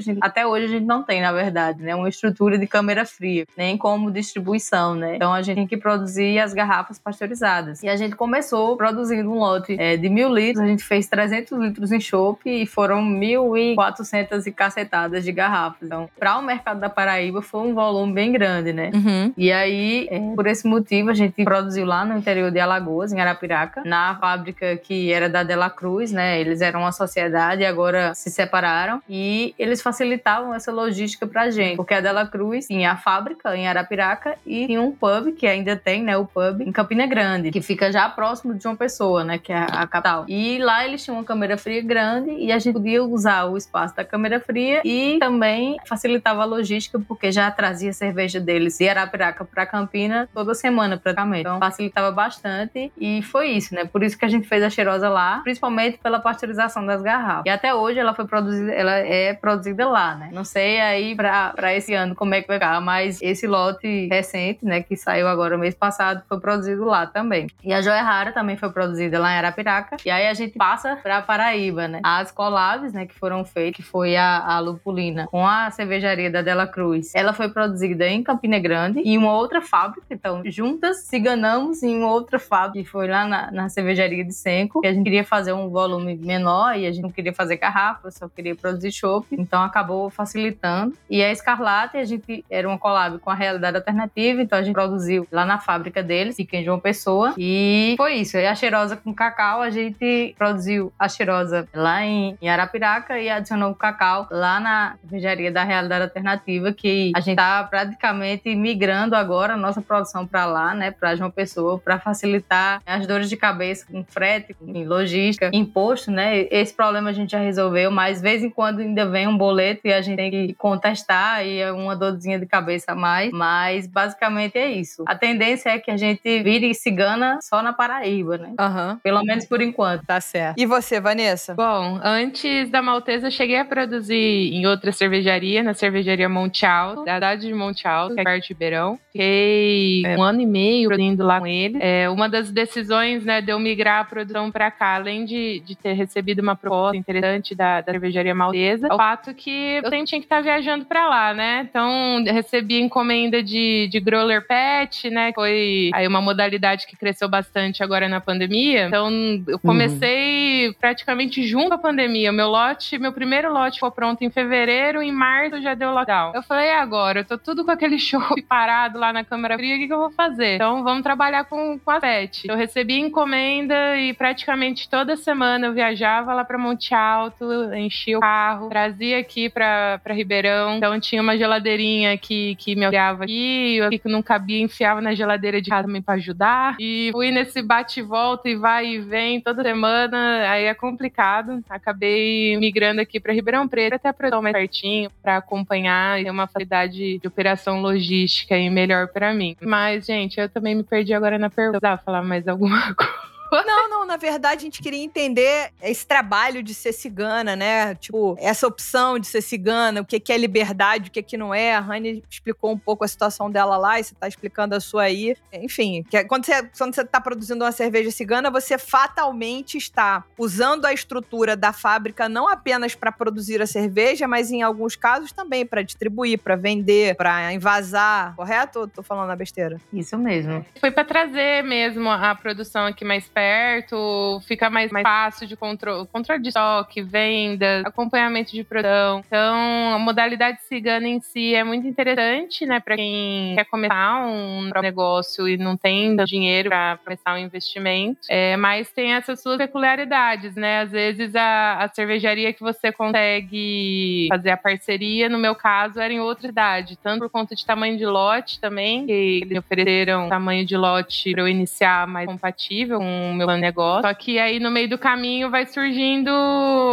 [0.00, 1.94] gente- até hoje a gente não tem, na verdade, né?
[1.94, 5.16] Uma estrutura de câmera fria, nem como distribuição, né?
[5.16, 7.82] Então a gente tem que produzir as garrafas pasteurizadas.
[7.82, 11.58] E a gente começou produzindo um lote é, de mil litros, a gente fez 300
[11.58, 15.82] litros em chopp e foram 1.400 e cacetadas de garrafas.
[15.82, 18.90] Então, para o mercado da Paraíba foi um volume bem grande, né?
[18.94, 19.32] Uhum.
[19.36, 23.20] E aí, é, por esse motivo, a gente produziu lá no interior de Alagoas, em
[23.20, 26.40] Arapiraca, na fábrica que era da Dela Cruz, né?
[26.40, 29.00] Eles eram uma sociedade e agora se separaram.
[29.08, 33.66] E eles facilitavam essa logística pra gente, porque a Dela Cruz tinha a fábrica em
[33.66, 36.16] Arapiraca e tinha um pub, que ainda tem, né?
[36.16, 39.38] O pub em Campina Grande, que fica já próximo de uma pessoa, né?
[39.38, 40.24] Que é a capital.
[40.28, 43.94] E lá eles tinham uma câmera fria grande e a gente podia usar o espaço
[43.94, 49.44] da câmera fria e também facilitava a logística, porque já trazia cerveja deles de Arapiraca
[49.44, 51.40] para Campina toda semana praticamente.
[51.40, 53.84] Então facilitava bastante e foi isso, né?
[53.84, 57.46] Por isso que a gente fez a cheirosa lá, principalmente pela pasteurização das garrafas.
[57.46, 60.30] E até hoje ela foi produzida, ela é produzida lá, né?
[60.32, 64.64] Não sei aí para esse ano como é que vai ficar, mas esse lote recente,
[64.64, 67.46] né, que saiu agora mês passado, foi produzido lá também.
[67.62, 69.98] E a Joia Rara também foi produzida lá em Arapiraca.
[70.02, 72.00] E aí a gente passa para Paraíba, né?
[72.02, 76.40] As collabs, né, que foram feitas, que foi a, a Lupulina com a cervejaria da
[76.40, 77.14] Dela Cruz.
[77.14, 80.06] Ela foi produzida em Campina Grande e uma outra fábrica.
[80.10, 84.80] Então, juntas se ganamos em outra fábrica, que foi lá na, na cervejaria de Senco,
[84.80, 88.10] que a gente queria fazer um volume menor e a gente não queria fazer garrafa,
[88.10, 89.33] só queria produzir chopp.
[89.38, 90.96] Então, acabou facilitando.
[91.08, 94.74] E a Escarlate, a gente era uma collab com a Realidade Alternativa, então a gente
[94.74, 97.34] produziu lá na fábrica deles, fica em João Pessoa.
[97.38, 98.36] E foi isso.
[98.36, 103.28] E a cheirosa com cacau, a gente produziu a cheirosa lá em, em Arapiraca e
[103.28, 109.14] adicionou o cacau lá na cervejaria da Realidade Alternativa, que a gente tá praticamente migrando
[109.14, 113.36] agora a nossa produção para lá, né, para João Pessoa, para facilitar as dores de
[113.36, 116.46] cabeça com frete, com logística, imposto, né?
[116.50, 119.36] Esse problema a gente já resolveu, mas de vez em quando ainda vem vem um
[119.36, 123.30] boleto e a gente tem que contestar e é uma dorzinha de cabeça a mais,
[123.32, 125.02] mas basicamente é isso.
[125.06, 128.52] A tendência é que a gente vire cigana só na Paraíba, né?
[128.58, 129.00] Aham.
[129.02, 130.04] Pelo menos por enquanto.
[130.04, 130.58] Tá certo.
[130.58, 131.54] E você, Vanessa?
[131.54, 137.04] Bom, antes da Maltesa, eu cheguei a produzir em outra cervejaria, na cervejaria Monte Alto,
[137.04, 138.98] da cidade de Monte Alto, que é perto de Ribeirão.
[139.10, 141.78] Fiquei é, um ano e meio produzindo lá com ele.
[141.80, 145.74] É, uma das decisões, né, de eu migrar a produção para cá, além de, de
[145.76, 150.04] ter recebido uma proposta interessante da, da cervejaria Maltesa, é o fato que eu sempre
[150.04, 151.66] tinha que estar viajando para lá, né?
[151.68, 155.32] Então, recebi encomenda de, de growler pet, né?
[155.34, 158.86] Foi aí uma modalidade que cresceu bastante agora na pandemia.
[158.86, 159.10] Então,
[159.46, 160.74] eu comecei uhum.
[160.74, 162.32] praticamente junto à pandemia.
[162.32, 166.32] Meu lote, meu primeiro lote foi pronto em fevereiro, em março já deu lockdown.
[166.34, 167.20] Eu falei, e agora?
[167.20, 169.98] Eu tô tudo com aquele show parado lá na câmara fria, o que, que eu
[169.98, 170.56] vou fazer?
[170.56, 172.46] Então, vamos trabalhar com, com a pet.
[172.48, 177.44] Eu recebi encomenda e praticamente toda semana eu viajava lá para Monte Alto,
[177.74, 180.76] enchia o carro, trazia aqui para Ribeirão.
[180.76, 185.14] Então, tinha uma geladeirinha que, que me olhava aqui, eu que não cabia, enfiava na
[185.14, 186.76] geladeira de casa também para ajudar.
[186.78, 191.62] E fui nesse bate e volta e vai e vem toda semana, aí é complicado.
[191.68, 196.46] Acabei migrando aqui para Ribeirão Preto, até para mais pertinho, para acompanhar e ter uma
[196.46, 199.56] facilidade de operação logística e melhor para mim.
[199.60, 201.80] Mas, gente, eu também me perdi agora na pergunta.
[201.80, 203.33] Dá pra falar mais alguma coisa?
[203.62, 207.94] Não, não, na verdade a gente queria entender esse trabalho de ser cigana, né?
[207.94, 211.74] Tipo, essa opção de ser cigana, o que é liberdade, o que, não é.
[211.74, 215.04] A Rani explicou um pouco a situação dela lá e você tá explicando a sua
[215.04, 215.36] aí.
[215.52, 220.24] Enfim, que é, quando, você, quando você tá produzindo uma cerveja cigana, você fatalmente está
[220.38, 225.32] usando a estrutura da fábrica não apenas para produzir a cerveja, mas em alguns casos
[225.32, 228.80] também para distribuir, para vender, para invasar, correto?
[228.80, 229.80] Ou tô falando a besteira?
[229.92, 230.64] Isso mesmo.
[230.80, 235.56] Foi para trazer mesmo a produção aqui mais perto perto, fica mais, mais fácil de
[235.56, 239.22] controle, controle de estoque, vendas, acompanhamento de produção.
[239.26, 244.70] Então, a modalidade cigana em si é muito interessante, né, para quem quer começar um
[244.80, 248.20] negócio e não tem dinheiro para começar um investimento.
[248.28, 250.80] É, mas tem essas suas peculiaridades, né?
[250.80, 256.12] Às vezes a, a cervejaria que você consegue fazer a parceria, no meu caso, era
[256.12, 260.28] em outra idade, tanto por conta de tamanho de lote também, que eles me ofereceram
[260.28, 264.08] tamanho de lote para eu iniciar mais compatível com o meu negócio.
[264.08, 266.30] Só que aí no meio do caminho vai surgindo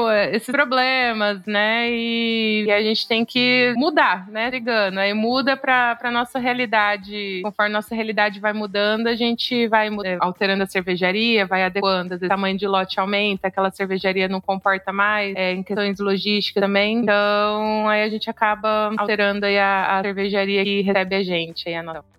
[0.09, 1.89] eh, esses problemas, né?
[1.89, 4.97] E, e a gente tem que mudar, né, ligando.
[4.97, 7.41] Aí muda pra, pra nossa realidade.
[7.43, 12.13] Conforme nossa realidade vai mudando, a gente vai eh, alterando a cervejaria, vai adequando.
[12.13, 15.99] Às vezes, o tamanho de lote aumenta, aquela cervejaria não comporta mais, é, em questões
[15.99, 16.97] logísticas também.
[16.97, 21.75] Então, aí a gente acaba alterando aí a, a cervejaria que recebe a gente, aí
[21.75, 22.10] a nossa.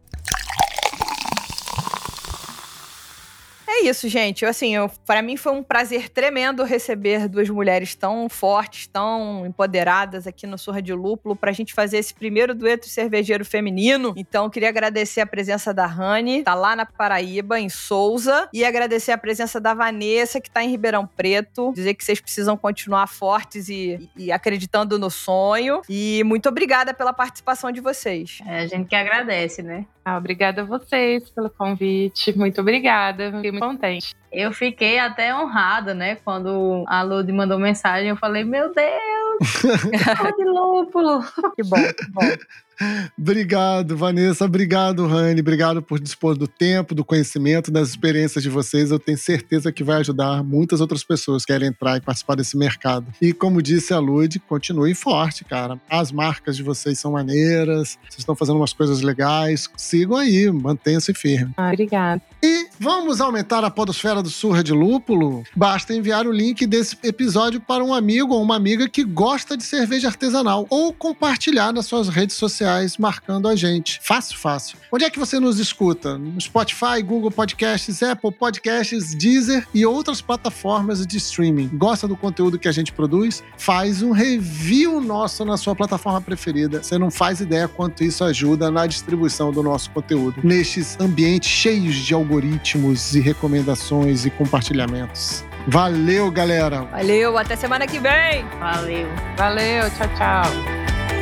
[3.74, 4.44] É isso, gente.
[4.44, 4.74] Assim,
[5.06, 10.58] para mim foi um prazer tremendo receber duas mulheres tão fortes, tão empoderadas aqui no
[10.58, 14.12] Surra de Lúpulo para a gente fazer esse primeiro dueto cervejeiro feminino.
[14.14, 19.12] Então, queria agradecer a presença da Rani, tá lá na Paraíba, em Souza, e agradecer
[19.12, 21.72] a presença da Vanessa, que tá em Ribeirão Preto.
[21.74, 25.80] Dizer que vocês precisam continuar fortes e, e acreditando no sonho.
[25.88, 28.38] E muito obrigada pela participação de vocês.
[28.46, 29.86] É, a gente que agradece, né?
[30.04, 32.36] Ah, obrigada a vocês pelo convite.
[32.36, 33.32] Muito obrigada.
[33.32, 34.16] Fiquei muito contente.
[34.32, 36.16] Eu fiquei até honrada, né?
[36.16, 39.38] Quando a Lud mandou mensagem, eu falei: Meu Deus,
[40.36, 41.22] de lúpulo.
[41.54, 42.22] Que bom, que bom.
[43.18, 44.44] obrigado, Vanessa.
[44.44, 45.40] Obrigado, Rani.
[45.40, 48.90] Obrigado por dispor do tempo, do conhecimento, das experiências de vocês.
[48.90, 52.56] Eu tenho certeza que vai ajudar muitas outras pessoas que querem entrar e participar desse
[52.56, 53.06] mercado.
[53.20, 55.78] E como disse a Lud, continuem forte, cara.
[55.88, 59.68] As marcas de vocês são maneiras, vocês estão fazendo umas coisas legais.
[59.76, 61.52] Sigam aí, mantenham-se firme.
[61.56, 62.22] Ah, obrigada.
[62.42, 65.44] E vamos aumentar a podosfera do Surra de Lúpulo?
[65.54, 69.62] Basta enviar o link desse episódio para um amigo ou uma amiga que gosta de
[69.62, 74.00] cerveja artesanal ou compartilhar nas suas redes sociais sociais marcando a gente.
[74.02, 74.76] Fácil, fácil.
[74.90, 76.16] Onde é que você nos escuta?
[76.16, 81.70] No Spotify, Google Podcasts, Apple Podcasts, Deezer e outras plataformas de streaming.
[81.74, 83.42] Gosta do conteúdo que a gente produz?
[83.56, 86.82] Faz um review nosso na sua plataforma preferida.
[86.82, 90.36] Você não faz ideia quanto isso ajuda na distribuição do nosso conteúdo.
[90.42, 95.44] Nestes ambientes cheios de algoritmos e recomendações e compartilhamentos.
[95.66, 96.82] Valeu, galera!
[96.82, 98.44] Valeu, até semana que vem!
[98.58, 99.06] Valeu!
[99.36, 101.21] Valeu, tchau, tchau!